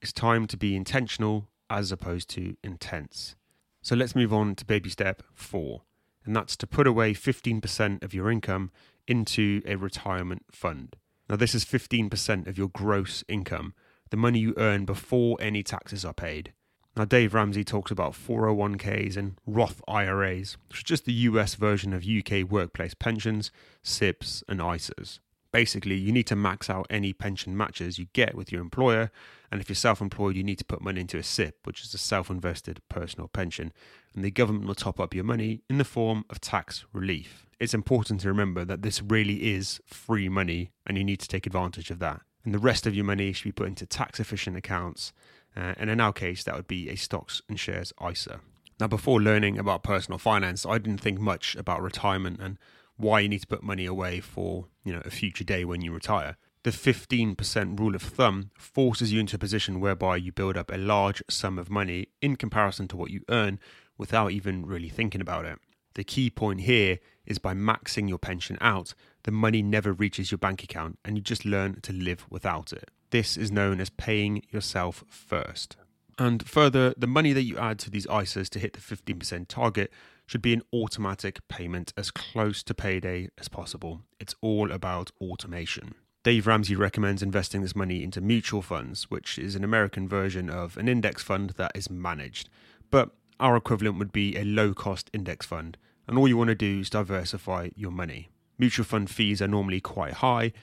It's 0.00 0.12
time 0.12 0.46
to 0.46 0.56
be 0.56 0.76
intentional 0.76 1.48
as 1.70 1.90
opposed 1.90 2.28
to 2.30 2.56
intense. 2.62 3.34
So 3.82 3.96
let's 3.96 4.14
move 4.14 4.32
on 4.32 4.54
to 4.56 4.64
baby 4.64 4.90
step 4.90 5.22
four, 5.34 5.82
and 6.24 6.34
that's 6.34 6.56
to 6.56 6.66
put 6.66 6.86
away 6.86 7.14
15% 7.14 8.02
of 8.02 8.14
your 8.14 8.30
income 8.30 8.70
into 9.06 9.62
a 9.66 9.76
retirement 9.76 10.44
fund. 10.50 10.96
Now, 11.28 11.36
this 11.36 11.54
is 11.54 11.64
15% 11.64 12.46
of 12.46 12.58
your 12.58 12.68
gross 12.68 13.24
income, 13.28 13.74
the 14.10 14.16
money 14.16 14.38
you 14.38 14.54
earn 14.56 14.84
before 14.84 15.36
any 15.40 15.62
taxes 15.62 16.04
are 16.04 16.14
paid. 16.14 16.52
Now, 16.96 17.04
Dave 17.04 17.34
Ramsey 17.34 17.64
talks 17.64 17.90
about 17.90 18.12
401ks 18.12 19.16
and 19.16 19.38
Roth 19.46 19.82
IRAs, 19.88 20.56
which 20.68 20.78
is 20.78 20.84
just 20.84 21.04
the 21.04 21.12
US 21.12 21.56
version 21.56 21.92
of 21.92 22.06
UK 22.06 22.48
workplace 22.48 22.94
pensions, 22.94 23.50
SIPPs, 23.82 24.44
and 24.48 24.60
ISAs. 24.60 25.18
Basically, 25.50 25.96
you 25.96 26.12
need 26.12 26.26
to 26.28 26.36
max 26.36 26.70
out 26.70 26.86
any 26.90 27.12
pension 27.12 27.56
matches 27.56 27.98
you 27.98 28.06
get 28.12 28.34
with 28.34 28.52
your 28.52 28.60
employer, 28.60 29.10
and 29.54 29.62
if 29.62 29.70
you're 29.70 29.76
self 29.76 30.02
employed, 30.02 30.36
you 30.36 30.42
need 30.42 30.58
to 30.58 30.64
put 30.64 30.82
money 30.82 31.00
into 31.00 31.16
a 31.16 31.22
SIPP, 31.22 31.54
which 31.64 31.82
is 31.82 31.94
a 31.94 31.98
self 31.98 32.28
invested 32.28 32.82
personal 32.90 33.28
pension, 33.28 33.72
and 34.14 34.22
the 34.22 34.30
government 34.30 34.66
will 34.66 34.74
top 34.74 35.00
up 35.00 35.14
your 35.14 35.24
money 35.24 35.62
in 35.70 35.78
the 35.78 35.84
form 35.84 36.24
of 36.28 36.40
tax 36.40 36.84
relief. 36.92 37.46
It's 37.58 37.72
important 37.72 38.20
to 38.22 38.28
remember 38.28 38.64
that 38.64 38.82
this 38.82 39.00
really 39.00 39.54
is 39.54 39.80
free 39.86 40.28
money, 40.28 40.72
and 40.86 40.98
you 40.98 41.04
need 41.04 41.20
to 41.20 41.28
take 41.28 41.46
advantage 41.46 41.90
of 41.90 42.00
that. 42.00 42.20
And 42.44 42.52
the 42.52 42.58
rest 42.58 42.86
of 42.86 42.94
your 42.94 43.06
money 43.06 43.32
should 43.32 43.44
be 43.44 43.52
put 43.52 43.68
into 43.68 43.86
tax 43.86 44.20
efficient 44.20 44.58
accounts 44.58 45.14
uh, 45.56 45.74
and 45.76 45.88
in 45.88 46.00
our 46.00 46.12
case, 46.12 46.42
that 46.44 46.56
would 46.56 46.66
be 46.66 46.88
a 46.88 46.96
stocks 46.96 47.42
and 47.48 47.58
shares 47.58 47.92
ISA. 48.04 48.40
Now, 48.80 48.88
before 48.88 49.20
learning 49.20 49.58
about 49.58 49.84
personal 49.84 50.18
finance, 50.18 50.66
I 50.66 50.78
didn't 50.78 51.00
think 51.00 51.20
much 51.20 51.54
about 51.54 51.80
retirement 51.80 52.40
and 52.40 52.58
why 52.96 53.20
you 53.20 53.28
need 53.28 53.42
to 53.42 53.46
put 53.46 53.62
money 53.62 53.86
away 53.86 54.20
for 54.20 54.66
you 54.84 54.92
know 54.92 55.02
a 55.04 55.10
future 55.10 55.44
day 55.44 55.64
when 55.64 55.80
you 55.80 55.92
retire. 55.92 56.36
The 56.64 56.70
15% 56.70 57.78
rule 57.78 57.94
of 57.94 58.00
thumb 58.00 58.50
forces 58.58 59.12
you 59.12 59.20
into 59.20 59.36
a 59.36 59.38
position 59.38 59.80
whereby 59.80 60.16
you 60.16 60.32
build 60.32 60.56
up 60.56 60.72
a 60.72 60.78
large 60.78 61.22
sum 61.28 61.58
of 61.58 61.68
money 61.68 62.06
in 62.22 62.36
comparison 62.36 62.88
to 62.88 62.96
what 62.96 63.10
you 63.10 63.20
earn 63.28 63.60
without 63.98 64.32
even 64.32 64.64
really 64.64 64.88
thinking 64.88 65.20
about 65.20 65.44
it. 65.44 65.58
The 65.94 66.04
key 66.04 66.30
point 66.30 66.62
here 66.62 67.00
is 67.26 67.38
by 67.38 67.52
maxing 67.52 68.08
your 68.08 68.16
pension 68.16 68.56
out, 68.62 68.94
the 69.24 69.30
money 69.30 69.60
never 69.60 69.92
reaches 69.92 70.30
your 70.30 70.38
bank 70.38 70.64
account 70.64 70.98
and 71.04 71.18
you 71.18 71.22
just 71.22 71.44
learn 71.44 71.82
to 71.82 71.92
live 71.92 72.24
without 72.30 72.72
it. 72.72 72.90
This 73.10 73.36
is 73.36 73.52
known 73.52 73.78
as 73.78 73.90
paying 73.90 74.42
yourself 74.50 75.04
first. 75.06 75.76
And 76.18 76.48
further, 76.48 76.94
the 76.96 77.06
money 77.06 77.34
that 77.34 77.42
you 77.42 77.58
add 77.58 77.78
to 77.80 77.90
these 77.90 78.06
ISAs 78.06 78.48
to 78.48 78.58
hit 78.58 78.72
the 78.72 78.80
15% 78.80 79.48
target 79.48 79.92
should 80.26 80.40
be 80.40 80.54
an 80.54 80.62
automatic 80.72 81.46
payment 81.48 81.92
as 81.94 82.10
close 82.10 82.62
to 82.62 82.72
payday 82.72 83.28
as 83.36 83.48
possible. 83.48 84.00
It's 84.18 84.34
all 84.40 84.72
about 84.72 85.10
automation. 85.20 85.94
Dave 86.24 86.46
Ramsey 86.46 86.74
recommends 86.74 87.22
investing 87.22 87.60
this 87.60 87.76
money 87.76 88.02
into 88.02 88.18
mutual 88.18 88.62
funds, 88.62 89.10
which 89.10 89.38
is 89.38 89.54
an 89.54 89.62
American 89.62 90.08
version 90.08 90.48
of 90.48 90.78
an 90.78 90.88
index 90.88 91.22
fund 91.22 91.50
that 91.58 91.72
is 91.74 91.90
managed. 91.90 92.48
But 92.90 93.10
our 93.38 93.56
equivalent 93.56 93.98
would 93.98 94.10
be 94.10 94.34
a 94.34 94.42
low 94.42 94.72
cost 94.72 95.10
index 95.12 95.44
fund, 95.44 95.76
and 96.08 96.16
all 96.16 96.26
you 96.26 96.38
want 96.38 96.48
to 96.48 96.54
do 96.54 96.80
is 96.80 96.88
diversify 96.88 97.68
your 97.76 97.90
money. 97.90 98.30
Mutual 98.56 98.86
fund 98.86 99.10
fees 99.10 99.42
are 99.42 99.48
normally 99.48 99.82
quite 99.82 100.14
high, 100.14 100.54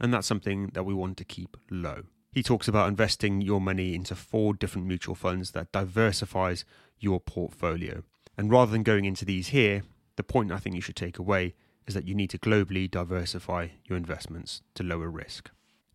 and 0.00 0.12
that's 0.12 0.26
something 0.26 0.70
that 0.74 0.82
we 0.82 0.92
want 0.92 1.16
to 1.18 1.24
keep 1.24 1.56
low. 1.70 2.02
He 2.32 2.42
talks 2.42 2.66
about 2.66 2.88
investing 2.88 3.40
your 3.40 3.60
money 3.60 3.94
into 3.94 4.16
four 4.16 4.52
different 4.52 4.88
mutual 4.88 5.14
funds 5.14 5.52
that 5.52 5.70
diversifies 5.70 6.64
your 6.98 7.20
portfolio. 7.20 8.02
And 8.36 8.50
rather 8.50 8.72
than 8.72 8.82
going 8.82 9.04
into 9.04 9.24
these 9.24 9.48
here, 9.48 9.84
the 10.16 10.24
point 10.24 10.50
I 10.50 10.58
think 10.58 10.74
you 10.74 10.80
should 10.80 10.96
take 10.96 11.20
away 11.20 11.54
is 11.86 11.94
that 11.94 12.06
you 12.06 12.14
need 12.14 12.30
to 12.30 12.38
globally 12.38 12.90
diversify 12.90 13.68
your 13.84 13.96
investments 13.96 14.62
to 14.74 14.82
lower 14.82 15.10
risk. 15.10 15.50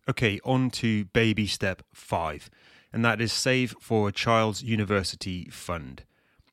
Okay, 0.08 0.40
on 0.44 0.70
to 0.70 1.04
baby 1.06 1.46
step 1.46 1.82
five, 1.92 2.50
and 2.92 3.04
that 3.04 3.20
is 3.20 3.32
save 3.32 3.74
for 3.80 4.08
a 4.08 4.12
child's 4.12 4.62
university 4.62 5.48
fund. 5.50 6.04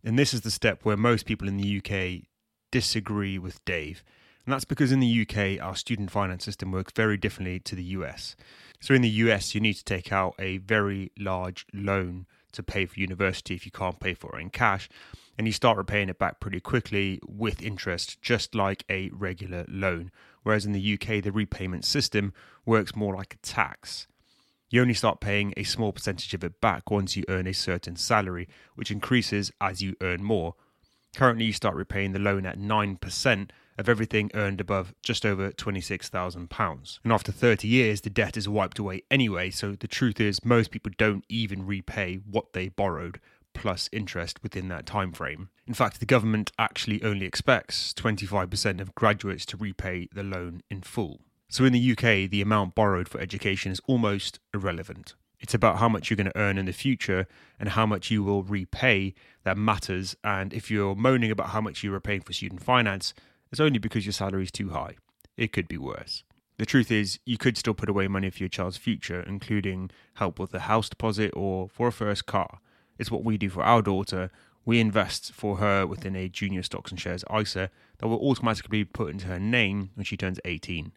And 0.03 0.17
this 0.17 0.33
is 0.33 0.41
the 0.41 0.51
step 0.51 0.83
where 0.83 0.97
most 0.97 1.25
people 1.25 1.47
in 1.47 1.57
the 1.57 1.77
UK 1.77 2.27
disagree 2.71 3.37
with 3.37 3.63
Dave. 3.65 4.03
And 4.45 4.53
that's 4.53 4.65
because 4.65 4.91
in 4.91 5.01
the 5.01 5.27
UK, 5.27 5.61
our 5.61 5.75
student 5.75 6.11
finance 6.11 6.45
system 6.45 6.71
works 6.71 6.93
very 6.95 7.17
differently 7.17 7.59
to 7.59 7.75
the 7.75 7.83
US. 7.83 8.35
So 8.79 8.93
in 8.93 9.01
the 9.01 9.09
US, 9.09 9.53
you 9.53 9.61
need 9.61 9.73
to 9.73 9.83
take 9.83 10.11
out 10.11 10.35
a 10.39 10.57
very 10.59 11.11
large 11.17 11.65
loan 11.73 12.27
to 12.57 12.63
pay 12.63 12.85
for 12.85 12.99
university 12.99 13.55
if 13.55 13.65
you 13.65 13.71
can't 13.71 13.99
pay 13.99 14.13
for 14.13 14.37
it 14.37 14.41
in 14.41 14.49
cash. 14.49 14.89
And 15.37 15.47
you 15.47 15.53
start 15.53 15.77
repaying 15.77 16.09
it 16.09 16.19
back 16.19 16.39
pretty 16.39 16.59
quickly 16.59 17.19
with 17.25 17.61
interest, 17.61 18.21
just 18.21 18.53
like 18.53 18.83
a 18.89 19.09
regular 19.13 19.65
loan. 19.67 20.11
Whereas 20.43 20.65
in 20.65 20.73
the 20.73 20.93
UK, 20.93 21.23
the 21.23 21.31
repayment 21.31 21.85
system 21.85 22.33
works 22.65 22.95
more 22.95 23.15
like 23.15 23.35
a 23.35 23.37
tax. 23.37 24.07
You 24.69 24.81
only 24.81 24.93
start 24.93 25.21
paying 25.21 25.53
a 25.55 25.63
small 25.63 25.93
percentage 25.93 26.33
of 26.33 26.43
it 26.43 26.59
back 26.59 26.91
once 26.91 27.15
you 27.15 27.23
earn 27.29 27.47
a 27.47 27.53
certain 27.53 27.95
salary, 27.95 28.49
which 28.75 28.91
increases 28.91 29.51
as 29.61 29.81
you 29.81 29.95
earn 30.01 30.23
more. 30.23 30.55
Currently, 31.15 31.45
you 31.45 31.53
start 31.53 31.75
repaying 31.75 32.11
the 32.11 32.19
loan 32.19 32.45
at 32.45 32.59
9%, 32.59 33.49
of 33.77 33.87
everything 33.89 34.31
earned 34.33 34.59
above 34.59 34.93
just 35.03 35.25
over 35.25 35.51
£26,000. 35.51 36.99
And 37.03 37.13
after 37.13 37.31
30 37.31 37.67
years, 37.67 38.01
the 38.01 38.09
debt 38.09 38.37
is 38.37 38.49
wiped 38.49 38.79
away 38.79 39.03
anyway, 39.11 39.49
so 39.49 39.73
the 39.73 39.87
truth 39.87 40.19
is, 40.19 40.43
most 40.43 40.71
people 40.71 40.91
don't 40.97 41.25
even 41.29 41.65
repay 41.65 42.15
what 42.25 42.53
they 42.53 42.69
borrowed 42.69 43.19
plus 43.53 43.89
interest 43.91 44.41
within 44.43 44.67
that 44.69 44.85
time 44.85 45.11
frame. 45.11 45.49
In 45.65 45.73
fact, 45.73 45.99
the 45.99 46.05
government 46.05 46.51
actually 46.59 47.03
only 47.03 47.25
expects 47.25 47.93
25% 47.93 48.79
of 48.79 48.95
graduates 48.95 49.45
to 49.47 49.57
repay 49.57 50.07
the 50.13 50.23
loan 50.23 50.61
in 50.69 50.81
full. 50.81 51.21
So 51.49 51.65
in 51.65 51.73
the 51.73 51.91
UK, 51.91 52.29
the 52.29 52.41
amount 52.41 52.75
borrowed 52.75 53.07
for 53.09 53.19
education 53.19 53.71
is 53.71 53.81
almost 53.87 54.39
irrelevant. 54.53 55.15
It's 55.39 55.53
about 55.53 55.77
how 55.77 55.87
much 55.87 56.09
you're 56.09 56.17
going 56.17 56.31
to 56.31 56.37
earn 56.37 56.57
in 56.57 56.65
the 56.65 56.73
future 56.73 57.27
and 57.59 57.69
how 57.69 57.85
much 57.85 58.09
you 58.09 58.23
will 58.23 58.43
repay 58.43 59.13
that 59.43 59.57
matters. 59.57 60.15
And 60.23 60.51
if 60.53 60.69
you're 60.71 60.95
moaning 60.95 61.31
about 61.31 61.49
how 61.49 61.61
much 61.61 61.83
you're 61.83 61.99
paying 61.99 62.21
for 62.21 62.33
student 62.33 62.63
finance, 62.63 63.13
it's 63.51 63.59
only 63.59 63.79
because 63.79 64.05
your 64.05 64.13
salary 64.13 64.43
is 64.43 64.51
too 64.51 64.69
high. 64.69 64.95
It 65.35 65.53
could 65.53 65.67
be 65.67 65.77
worse. 65.77 66.23
The 66.57 66.65
truth 66.65 66.91
is, 66.91 67.19
you 67.25 67.37
could 67.37 67.57
still 67.57 67.75
put 67.75 67.89
away 67.89 68.07
money 68.07 68.29
for 68.31 68.39
your 68.39 68.49
child's 68.49 68.77
future, 68.77 69.21
including 69.21 69.91
help 70.15 70.39
with 70.39 70.53
a 70.53 70.61
house 70.61 70.89
deposit 70.89 71.31
or 71.35 71.69
for 71.69 71.87
a 71.87 71.91
first 71.91 72.25
car. 72.25 72.59
It's 72.97 73.11
what 73.11 73.23
we 73.23 73.37
do 73.37 73.49
for 73.49 73.63
our 73.63 73.83
daughter. 73.83 74.31
We 74.65 74.79
invest 74.79 75.33
for 75.33 75.57
her 75.57 75.85
within 75.85 76.15
a 76.15 76.29
junior 76.29 76.63
stocks 76.63 76.89
and 76.89 76.99
shares 76.99 77.23
ISA 77.33 77.69
that 77.99 78.07
will 78.07 78.19
automatically 78.19 78.79
be 78.79 78.85
put 78.85 79.11
into 79.11 79.27
her 79.27 79.39
name 79.39 79.91
when 79.93 80.03
she 80.03 80.17
turns 80.17 80.39
18. 80.45 80.91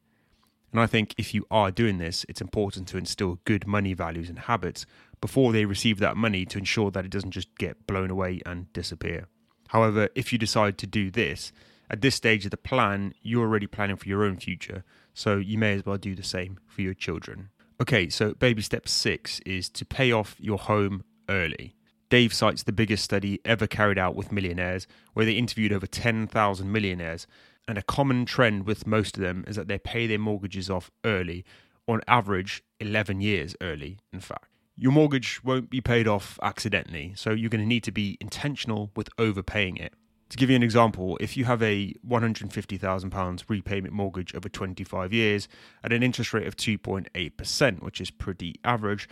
And 0.72 0.80
I 0.80 0.86
think 0.86 1.14
if 1.18 1.34
you 1.34 1.46
are 1.50 1.70
doing 1.70 1.98
this, 1.98 2.24
it's 2.28 2.40
important 2.40 2.88
to 2.88 2.98
instill 2.98 3.40
good 3.44 3.66
money 3.66 3.92
values 3.92 4.28
and 4.28 4.38
habits 4.38 4.86
before 5.20 5.52
they 5.52 5.64
receive 5.66 5.98
that 5.98 6.16
money 6.16 6.46
to 6.46 6.58
ensure 6.58 6.90
that 6.92 7.04
it 7.04 7.10
doesn't 7.10 7.32
just 7.32 7.54
get 7.58 7.86
blown 7.86 8.10
away 8.10 8.40
and 8.46 8.72
disappear. 8.72 9.26
However, 9.68 10.08
if 10.14 10.32
you 10.32 10.38
decide 10.38 10.78
to 10.78 10.86
do 10.86 11.10
this, 11.10 11.52
at 11.90 12.00
this 12.00 12.14
stage 12.14 12.44
of 12.44 12.52
the 12.52 12.56
plan, 12.56 13.14
you're 13.20 13.42
already 13.42 13.66
planning 13.66 13.96
for 13.96 14.08
your 14.08 14.24
own 14.24 14.36
future, 14.36 14.84
so 15.12 15.36
you 15.36 15.58
may 15.58 15.74
as 15.74 15.84
well 15.84 15.98
do 15.98 16.14
the 16.14 16.22
same 16.22 16.58
for 16.66 16.82
your 16.82 16.94
children. 16.94 17.50
Okay, 17.80 18.08
so 18.08 18.34
baby 18.34 18.62
step 18.62 18.86
six 18.86 19.40
is 19.40 19.68
to 19.70 19.84
pay 19.84 20.12
off 20.12 20.36
your 20.38 20.58
home 20.58 21.02
early. 21.28 21.74
Dave 22.10 22.32
cites 22.34 22.64
the 22.64 22.72
biggest 22.72 23.04
study 23.04 23.40
ever 23.44 23.66
carried 23.66 23.98
out 23.98 24.14
with 24.14 24.32
millionaires, 24.32 24.86
where 25.14 25.24
they 25.24 25.32
interviewed 25.32 25.72
over 25.72 25.86
10,000 25.86 26.70
millionaires. 26.70 27.26
And 27.68 27.78
a 27.78 27.82
common 27.82 28.24
trend 28.24 28.66
with 28.66 28.86
most 28.86 29.16
of 29.16 29.22
them 29.22 29.44
is 29.46 29.54
that 29.56 29.68
they 29.68 29.78
pay 29.78 30.08
their 30.08 30.18
mortgages 30.18 30.68
off 30.68 30.90
early, 31.04 31.44
on 31.86 32.00
average, 32.08 32.62
11 32.80 33.20
years 33.20 33.54
early, 33.60 33.98
in 34.12 34.20
fact. 34.20 34.46
Your 34.76 34.92
mortgage 34.92 35.44
won't 35.44 35.70
be 35.70 35.80
paid 35.80 36.08
off 36.08 36.38
accidentally, 36.42 37.12
so 37.14 37.30
you're 37.30 37.50
going 37.50 37.60
to 37.60 37.66
need 37.66 37.84
to 37.84 37.92
be 37.92 38.16
intentional 38.20 38.90
with 38.96 39.08
overpaying 39.18 39.76
it. 39.76 39.94
To 40.30 40.36
give 40.36 40.48
you 40.48 40.54
an 40.54 40.62
example, 40.62 41.18
if 41.20 41.36
you 41.36 41.44
have 41.46 41.60
a 41.60 41.92
£150,000 42.08 43.44
repayment 43.48 43.92
mortgage 43.92 44.32
over 44.32 44.48
25 44.48 45.12
years 45.12 45.48
at 45.82 45.92
an 45.92 46.04
interest 46.04 46.32
rate 46.32 46.46
of 46.46 46.56
2.8%, 46.56 47.82
which 47.82 48.00
is 48.00 48.12
pretty 48.12 48.54
average, 48.64 49.08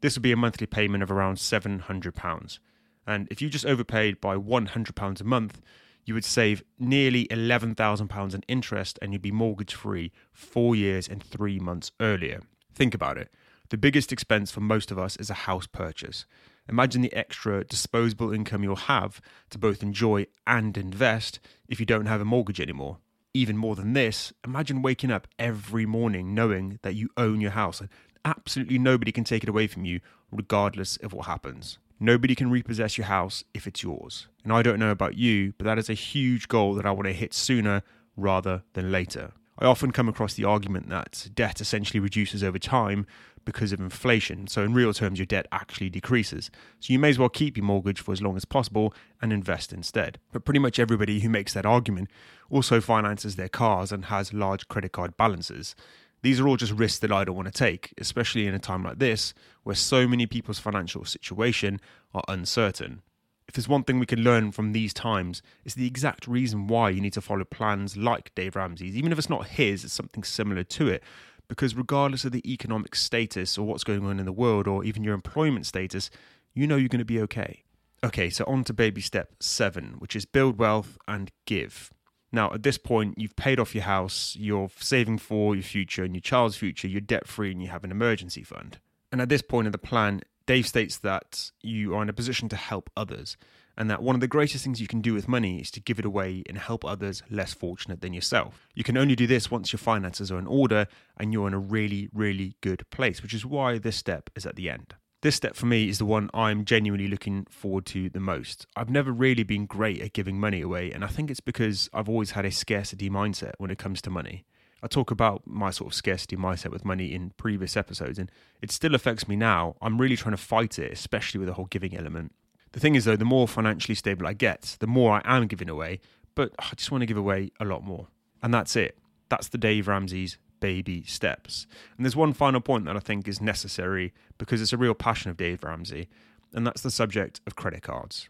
this 0.00 0.14
would 0.14 0.22
be 0.22 0.30
a 0.30 0.36
monthly 0.36 0.68
payment 0.68 1.02
of 1.02 1.10
around 1.10 1.36
£700. 1.38 2.58
And 3.04 3.28
if 3.32 3.42
you 3.42 3.50
just 3.50 3.66
overpaid 3.66 4.20
by 4.20 4.36
£100 4.36 5.20
a 5.20 5.24
month, 5.24 5.60
you 6.04 6.14
would 6.14 6.24
save 6.24 6.62
nearly 6.78 7.26
£11,000 7.26 8.34
in 8.34 8.44
interest 8.46 8.96
and 9.02 9.12
you'd 9.12 9.22
be 9.22 9.32
mortgage 9.32 9.74
free 9.74 10.12
four 10.32 10.76
years 10.76 11.08
and 11.08 11.20
three 11.20 11.58
months 11.58 11.90
earlier. 11.98 12.42
Think 12.72 12.94
about 12.94 13.18
it. 13.18 13.32
The 13.70 13.76
biggest 13.76 14.12
expense 14.12 14.52
for 14.52 14.60
most 14.60 14.92
of 14.92 15.00
us 15.00 15.16
is 15.16 15.30
a 15.30 15.34
house 15.34 15.66
purchase. 15.66 16.26
Imagine 16.68 17.02
the 17.02 17.12
extra 17.12 17.64
disposable 17.64 18.32
income 18.32 18.62
you'll 18.62 18.76
have 18.76 19.20
to 19.50 19.58
both 19.58 19.82
enjoy 19.82 20.26
and 20.46 20.76
invest 20.76 21.40
if 21.68 21.80
you 21.80 21.86
don't 21.86 22.06
have 22.06 22.20
a 22.20 22.24
mortgage 22.24 22.60
anymore. 22.60 22.98
Even 23.32 23.56
more 23.56 23.76
than 23.76 23.92
this, 23.92 24.32
imagine 24.44 24.82
waking 24.82 25.10
up 25.10 25.28
every 25.38 25.86
morning 25.86 26.34
knowing 26.34 26.78
that 26.82 26.94
you 26.94 27.08
own 27.16 27.40
your 27.40 27.52
house 27.52 27.80
and 27.80 27.88
absolutely 28.24 28.78
nobody 28.78 29.12
can 29.12 29.24
take 29.24 29.42
it 29.42 29.48
away 29.48 29.66
from 29.66 29.84
you, 29.84 30.00
regardless 30.30 30.96
of 30.98 31.12
what 31.12 31.26
happens. 31.26 31.78
Nobody 31.98 32.34
can 32.34 32.50
repossess 32.50 32.96
your 32.96 33.06
house 33.06 33.44
if 33.52 33.66
it's 33.66 33.82
yours. 33.82 34.26
And 34.42 34.52
I 34.52 34.62
don't 34.62 34.78
know 34.78 34.90
about 34.90 35.16
you, 35.16 35.52
but 35.58 35.64
that 35.64 35.78
is 35.78 35.90
a 35.90 35.94
huge 35.94 36.48
goal 36.48 36.74
that 36.74 36.86
I 36.86 36.90
want 36.92 37.06
to 37.06 37.12
hit 37.12 37.34
sooner 37.34 37.82
rather 38.16 38.62
than 38.72 38.90
later. 38.90 39.32
I 39.58 39.66
often 39.66 39.92
come 39.92 40.08
across 40.08 40.34
the 40.34 40.44
argument 40.44 40.88
that 40.88 41.28
debt 41.34 41.60
essentially 41.60 42.00
reduces 42.00 42.42
over 42.42 42.58
time 42.58 43.06
because 43.44 43.72
of 43.72 43.80
inflation. 43.80 44.46
So, 44.46 44.62
in 44.62 44.74
real 44.74 44.92
terms, 44.92 45.18
your 45.18 45.26
debt 45.26 45.46
actually 45.52 45.90
decreases. 45.90 46.50
So, 46.78 46.92
you 46.92 46.98
may 46.98 47.10
as 47.10 47.18
well 47.18 47.28
keep 47.28 47.56
your 47.56 47.64
mortgage 47.64 48.00
for 48.00 48.12
as 48.12 48.22
long 48.22 48.36
as 48.36 48.44
possible 48.44 48.94
and 49.20 49.32
invest 49.32 49.72
instead. 49.72 50.18
But 50.32 50.44
pretty 50.44 50.60
much 50.60 50.78
everybody 50.78 51.20
who 51.20 51.28
makes 51.28 51.52
that 51.54 51.66
argument 51.66 52.08
also 52.50 52.80
finances 52.80 53.36
their 53.36 53.48
cars 53.48 53.92
and 53.92 54.06
has 54.06 54.32
large 54.32 54.68
credit 54.68 54.92
card 54.92 55.16
balances. 55.16 55.74
These 56.22 56.38
are 56.38 56.46
all 56.46 56.56
just 56.56 56.72
risks 56.72 56.98
that 56.98 57.12
I 57.12 57.24
don't 57.24 57.36
want 57.36 57.48
to 57.48 57.52
take, 57.52 57.94
especially 57.98 58.46
in 58.46 58.54
a 58.54 58.58
time 58.58 58.84
like 58.84 58.98
this 58.98 59.32
where 59.62 59.74
so 59.74 60.06
many 60.06 60.26
people's 60.26 60.58
financial 60.58 61.04
situation 61.04 61.80
are 62.14 62.24
uncertain. 62.28 63.02
If 63.48 63.54
there's 63.54 63.68
one 63.68 63.82
thing 63.82 63.98
we 63.98 64.06
can 64.06 64.22
learn 64.22 64.52
from 64.52 64.72
these 64.72 64.94
times, 64.94 65.42
it's 65.64 65.74
the 65.74 65.86
exact 65.86 66.28
reason 66.28 66.66
why 66.68 66.90
you 66.90 67.00
need 67.00 67.14
to 67.14 67.20
follow 67.20 67.44
plans 67.44 67.96
like 67.96 68.34
Dave 68.34 68.54
Ramsey's, 68.54 68.94
even 68.94 69.10
if 69.10 69.18
it's 69.18 69.30
not 69.30 69.48
his, 69.48 69.82
it's 69.82 69.92
something 69.92 70.22
similar 70.22 70.62
to 70.62 70.88
it. 70.88 71.02
Because 71.50 71.74
regardless 71.74 72.24
of 72.24 72.30
the 72.30 72.48
economic 72.50 72.94
status 72.94 73.58
or 73.58 73.66
what's 73.66 73.82
going 73.82 74.06
on 74.06 74.20
in 74.20 74.24
the 74.24 74.32
world 74.32 74.68
or 74.68 74.84
even 74.84 75.02
your 75.02 75.14
employment 75.14 75.66
status, 75.66 76.08
you 76.54 76.64
know 76.64 76.76
you're 76.76 76.88
going 76.88 77.00
to 77.00 77.04
be 77.04 77.20
okay. 77.22 77.64
Okay, 78.04 78.30
so 78.30 78.44
on 78.46 78.62
to 78.64 78.72
baby 78.72 79.00
step 79.00 79.32
seven, 79.40 79.96
which 79.98 80.14
is 80.14 80.24
build 80.24 80.58
wealth 80.58 80.96
and 81.08 81.32
give. 81.46 81.90
Now, 82.30 82.52
at 82.54 82.62
this 82.62 82.78
point, 82.78 83.18
you've 83.18 83.34
paid 83.34 83.58
off 83.58 83.74
your 83.74 83.82
house, 83.82 84.36
you're 84.38 84.70
saving 84.78 85.18
for 85.18 85.56
your 85.56 85.64
future 85.64 86.04
and 86.04 86.14
your 86.14 86.20
child's 86.20 86.56
future, 86.56 86.86
you're 86.86 87.00
debt 87.00 87.26
free, 87.26 87.50
and 87.50 87.60
you 87.60 87.68
have 87.68 87.82
an 87.82 87.90
emergency 87.90 88.44
fund. 88.44 88.78
And 89.10 89.20
at 89.20 89.28
this 89.28 89.42
point 89.42 89.66
in 89.66 89.72
the 89.72 89.78
plan, 89.78 90.20
Dave 90.46 90.68
states 90.68 90.98
that 90.98 91.50
you 91.62 91.96
are 91.96 92.02
in 92.02 92.08
a 92.08 92.12
position 92.12 92.48
to 92.50 92.56
help 92.56 92.90
others, 92.96 93.36
and 93.80 93.88
that 93.88 94.02
one 94.02 94.14
of 94.14 94.20
the 94.20 94.28
greatest 94.28 94.62
things 94.62 94.78
you 94.78 94.86
can 94.86 95.00
do 95.00 95.14
with 95.14 95.26
money 95.26 95.58
is 95.58 95.70
to 95.70 95.80
give 95.80 95.98
it 95.98 96.04
away 96.04 96.42
and 96.46 96.58
help 96.58 96.84
others 96.84 97.22
less 97.30 97.54
fortunate 97.54 98.02
than 98.02 98.12
yourself. 98.12 98.68
You 98.74 98.84
can 98.84 98.98
only 98.98 99.16
do 99.16 99.26
this 99.26 99.50
once 99.50 99.72
your 99.72 99.78
finances 99.78 100.30
are 100.30 100.38
in 100.38 100.46
order 100.46 100.86
and 101.16 101.32
you're 101.32 101.48
in 101.48 101.54
a 101.54 101.58
really, 101.58 102.10
really 102.12 102.56
good 102.60 102.84
place, 102.90 103.22
which 103.22 103.32
is 103.32 103.46
why 103.46 103.78
this 103.78 103.96
step 103.96 104.28
is 104.36 104.44
at 104.44 104.56
the 104.56 104.68
end. 104.68 104.96
This 105.22 105.36
step 105.36 105.56
for 105.56 105.64
me 105.64 105.88
is 105.88 105.96
the 105.96 106.04
one 106.04 106.28
I'm 106.34 106.66
genuinely 106.66 107.08
looking 107.08 107.46
forward 107.48 107.86
to 107.86 108.10
the 108.10 108.20
most. 108.20 108.66
I've 108.76 108.90
never 108.90 109.12
really 109.12 109.44
been 109.44 109.64
great 109.64 110.02
at 110.02 110.12
giving 110.12 110.38
money 110.38 110.60
away, 110.60 110.92
and 110.92 111.02
I 111.02 111.08
think 111.08 111.30
it's 111.30 111.40
because 111.40 111.88
I've 111.94 112.08
always 112.08 112.32
had 112.32 112.44
a 112.44 112.50
scarcity 112.50 113.08
mindset 113.08 113.52
when 113.56 113.70
it 113.70 113.78
comes 113.78 114.02
to 114.02 114.10
money. 114.10 114.44
I 114.82 114.88
talk 114.88 115.10
about 115.10 115.46
my 115.46 115.70
sort 115.70 115.92
of 115.92 115.94
scarcity 115.94 116.36
mindset 116.36 116.70
with 116.70 116.84
money 116.84 117.14
in 117.14 117.30
previous 117.38 117.78
episodes, 117.78 118.18
and 118.18 118.30
it 118.60 118.70
still 118.70 118.94
affects 118.94 119.26
me 119.26 119.36
now. 119.36 119.76
I'm 119.80 119.98
really 119.98 120.16
trying 120.16 120.36
to 120.36 120.42
fight 120.42 120.78
it, 120.78 120.92
especially 120.92 121.38
with 121.38 121.48
the 121.48 121.54
whole 121.54 121.66
giving 121.66 121.96
element. 121.96 122.32
The 122.72 122.80
thing 122.80 122.94
is, 122.94 123.04
though, 123.04 123.16
the 123.16 123.24
more 123.24 123.48
financially 123.48 123.94
stable 123.94 124.26
I 124.26 124.32
get, 124.32 124.76
the 124.80 124.86
more 124.86 125.12
I 125.14 125.22
am 125.24 125.46
giving 125.46 125.68
away, 125.68 126.00
but 126.34 126.52
I 126.58 126.70
just 126.76 126.90
want 126.90 127.02
to 127.02 127.06
give 127.06 127.16
away 127.16 127.50
a 127.58 127.64
lot 127.64 127.84
more. 127.84 128.08
And 128.42 128.54
that's 128.54 128.76
it. 128.76 128.96
That's 129.28 129.48
the 129.48 129.58
Dave 129.58 129.88
Ramsey's 129.88 130.38
baby 130.60 131.02
steps. 131.04 131.66
And 131.96 132.04
there's 132.04 132.16
one 132.16 132.32
final 132.32 132.60
point 132.60 132.84
that 132.84 132.96
I 132.96 133.00
think 133.00 133.26
is 133.26 133.40
necessary 133.40 134.12
because 134.38 134.62
it's 134.62 134.72
a 134.72 134.76
real 134.78 134.94
passion 134.94 135.30
of 135.30 135.36
Dave 135.36 135.64
Ramsey, 135.64 136.08
and 136.52 136.66
that's 136.66 136.82
the 136.82 136.90
subject 136.90 137.40
of 137.46 137.56
credit 137.56 137.82
cards. 137.82 138.28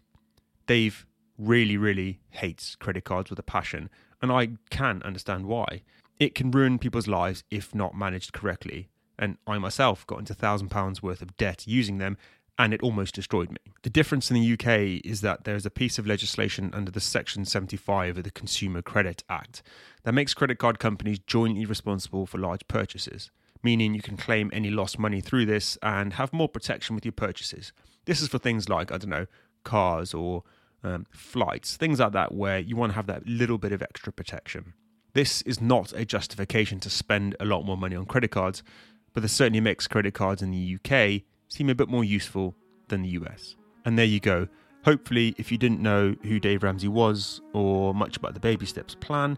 Dave 0.65 1.05
really, 1.37 1.77
really 1.77 2.19
hates 2.29 2.75
credit 2.75 3.03
cards 3.03 3.29
with 3.29 3.39
a 3.39 3.43
passion, 3.43 3.89
and 4.21 4.31
I 4.31 4.49
can 4.69 5.01
understand 5.03 5.45
why. 5.45 5.83
It 6.19 6.35
can 6.35 6.51
ruin 6.51 6.79
people's 6.79 7.07
lives 7.07 7.43
if 7.49 7.73
not 7.73 7.95
managed 7.95 8.33
correctly. 8.33 8.89
And 9.17 9.37
I 9.45 9.57
myself 9.57 10.05
got 10.07 10.19
into 10.19 10.33
thousand 10.33 10.69
pounds 10.69 11.03
worth 11.03 11.21
of 11.21 11.35
debt 11.37 11.67
using 11.67 11.97
them, 11.97 12.17
and 12.61 12.75
it 12.75 12.83
almost 12.83 13.15
destroyed 13.15 13.49
me. 13.49 13.57
The 13.81 13.89
difference 13.89 14.29
in 14.29 14.39
the 14.39 14.53
UK 14.53 15.03
is 15.03 15.21
that 15.21 15.45
there 15.45 15.55
is 15.55 15.65
a 15.65 15.71
piece 15.71 15.97
of 15.97 16.05
legislation 16.05 16.69
under 16.75 16.91
the 16.91 16.99
Section 16.99 17.43
75 17.43 18.19
of 18.19 18.23
the 18.23 18.29
Consumer 18.29 18.83
Credit 18.83 19.23
Act 19.27 19.63
that 20.03 20.13
makes 20.13 20.35
credit 20.35 20.59
card 20.59 20.77
companies 20.77 21.17
jointly 21.17 21.65
responsible 21.65 22.27
for 22.27 22.37
large 22.37 22.67
purchases, 22.67 23.31
meaning 23.63 23.95
you 23.95 24.01
can 24.03 24.15
claim 24.15 24.51
any 24.53 24.69
lost 24.69 24.99
money 24.99 25.21
through 25.21 25.47
this 25.47 25.75
and 25.81 26.13
have 26.13 26.31
more 26.33 26.47
protection 26.47 26.93
with 26.93 27.03
your 27.03 27.13
purchases. 27.13 27.73
This 28.05 28.21
is 28.21 28.27
for 28.27 28.37
things 28.37 28.69
like, 28.69 28.91
I 28.91 28.99
don't 28.99 29.09
know, 29.09 29.25
cars 29.63 30.13
or 30.13 30.43
um, 30.83 31.07
flights, 31.09 31.77
things 31.77 31.99
like 31.99 32.11
that, 32.11 32.31
where 32.31 32.59
you 32.59 32.75
want 32.75 32.91
to 32.91 32.95
have 32.95 33.07
that 33.07 33.25
little 33.25 33.57
bit 33.57 33.71
of 33.71 33.81
extra 33.81 34.13
protection. 34.13 34.73
This 35.13 35.41
is 35.41 35.59
not 35.59 35.93
a 35.93 36.05
justification 36.05 36.79
to 36.81 36.91
spend 36.91 37.35
a 37.39 37.45
lot 37.45 37.65
more 37.65 37.75
money 37.75 37.95
on 37.95 38.05
credit 38.05 38.29
cards, 38.29 38.61
but 39.13 39.23
this 39.23 39.33
certainly 39.33 39.61
makes 39.61 39.87
credit 39.87 40.13
cards 40.13 40.43
in 40.43 40.51
the 40.51 40.77
UK 40.77 41.23
seem 41.51 41.69
a 41.69 41.75
bit 41.75 41.89
more 41.89 42.03
useful 42.03 42.55
than 42.87 43.01
the 43.01 43.09
US. 43.09 43.55
And 43.85 43.97
there 43.97 44.05
you 44.05 44.19
go. 44.19 44.47
Hopefully, 44.85 45.35
if 45.37 45.51
you 45.51 45.57
didn't 45.57 45.81
know 45.81 46.15
who 46.23 46.39
Dave 46.39 46.63
Ramsey 46.63 46.87
was 46.87 47.41
or 47.53 47.93
much 47.93 48.17
about 48.17 48.33
the 48.33 48.39
Baby 48.39 48.65
Steps 48.65 48.95
plan, 48.95 49.37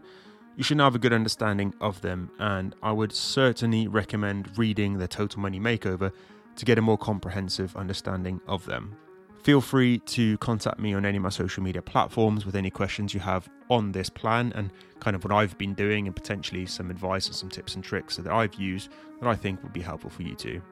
you 0.56 0.62
should 0.62 0.76
now 0.76 0.84
have 0.84 0.94
a 0.94 1.00
good 1.00 1.12
understanding 1.12 1.74
of 1.80 2.00
them. 2.00 2.30
And 2.38 2.74
I 2.82 2.92
would 2.92 3.12
certainly 3.12 3.88
recommend 3.88 4.56
reading 4.56 4.96
the 4.96 5.08
Total 5.08 5.40
Money 5.40 5.58
Makeover 5.58 6.12
to 6.56 6.64
get 6.64 6.78
a 6.78 6.82
more 6.82 6.96
comprehensive 6.96 7.76
understanding 7.76 8.40
of 8.46 8.64
them. 8.64 8.96
Feel 9.42 9.60
free 9.60 9.98
to 9.98 10.38
contact 10.38 10.78
me 10.78 10.94
on 10.94 11.04
any 11.04 11.18
of 11.18 11.22
my 11.22 11.28
social 11.28 11.62
media 11.62 11.82
platforms 11.82 12.46
with 12.46 12.54
any 12.54 12.70
questions 12.70 13.12
you 13.12 13.20
have 13.20 13.46
on 13.68 13.92
this 13.92 14.08
plan 14.08 14.52
and 14.54 14.70
kind 15.00 15.14
of 15.16 15.24
what 15.24 15.32
I've 15.34 15.58
been 15.58 15.74
doing 15.74 16.06
and 16.06 16.16
potentially 16.16 16.64
some 16.64 16.90
advice 16.90 17.26
and 17.26 17.36
some 17.36 17.50
tips 17.50 17.74
and 17.74 17.84
tricks 17.84 18.16
that 18.16 18.32
I've 18.32 18.54
used 18.54 18.88
that 19.20 19.28
I 19.28 19.34
think 19.34 19.62
would 19.62 19.74
be 19.74 19.82
helpful 19.82 20.08
for 20.08 20.22
you 20.22 20.34
too. 20.34 20.62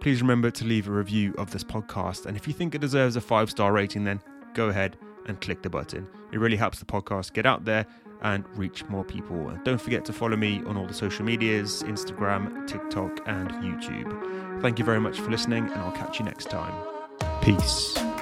Please 0.00 0.20
remember 0.20 0.50
to 0.50 0.64
leave 0.64 0.88
a 0.88 0.92
review 0.92 1.34
of 1.38 1.50
this 1.50 1.64
podcast, 1.64 2.26
and 2.26 2.36
if 2.36 2.46
you 2.46 2.54
think 2.54 2.74
it 2.74 2.80
deserves 2.80 3.16
a 3.16 3.20
five 3.20 3.50
star 3.50 3.72
rating, 3.72 4.04
then 4.04 4.20
go 4.54 4.68
ahead 4.68 4.96
and 5.26 5.40
click 5.40 5.62
the 5.62 5.70
button. 5.70 6.06
It 6.32 6.38
really 6.38 6.56
helps 6.56 6.78
the 6.78 6.84
podcast 6.84 7.32
get 7.32 7.46
out 7.46 7.64
there 7.64 7.86
and 8.22 8.44
reach 8.56 8.84
more 8.86 9.04
people. 9.04 9.48
And 9.48 9.62
don't 9.64 9.80
forget 9.80 10.04
to 10.06 10.12
follow 10.12 10.36
me 10.36 10.62
on 10.66 10.76
all 10.76 10.86
the 10.86 10.94
social 10.94 11.24
medias 11.24 11.82
Instagram, 11.82 12.66
TikTok, 12.66 13.20
and 13.26 13.50
YouTube. 13.50 14.62
Thank 14.62 14.78
you 14.78 14.84
very 14.84 15.00
much 15.00 15.20
for 15.20 15.30
listening, 15.30 15.64
and 15.64 15.74
I'll 15.74 15.92
catch 15.92 16.18
you 16.18 16.24
next 16.24 16.50
time. 16.50 16.74
Peace. 17.42 18.15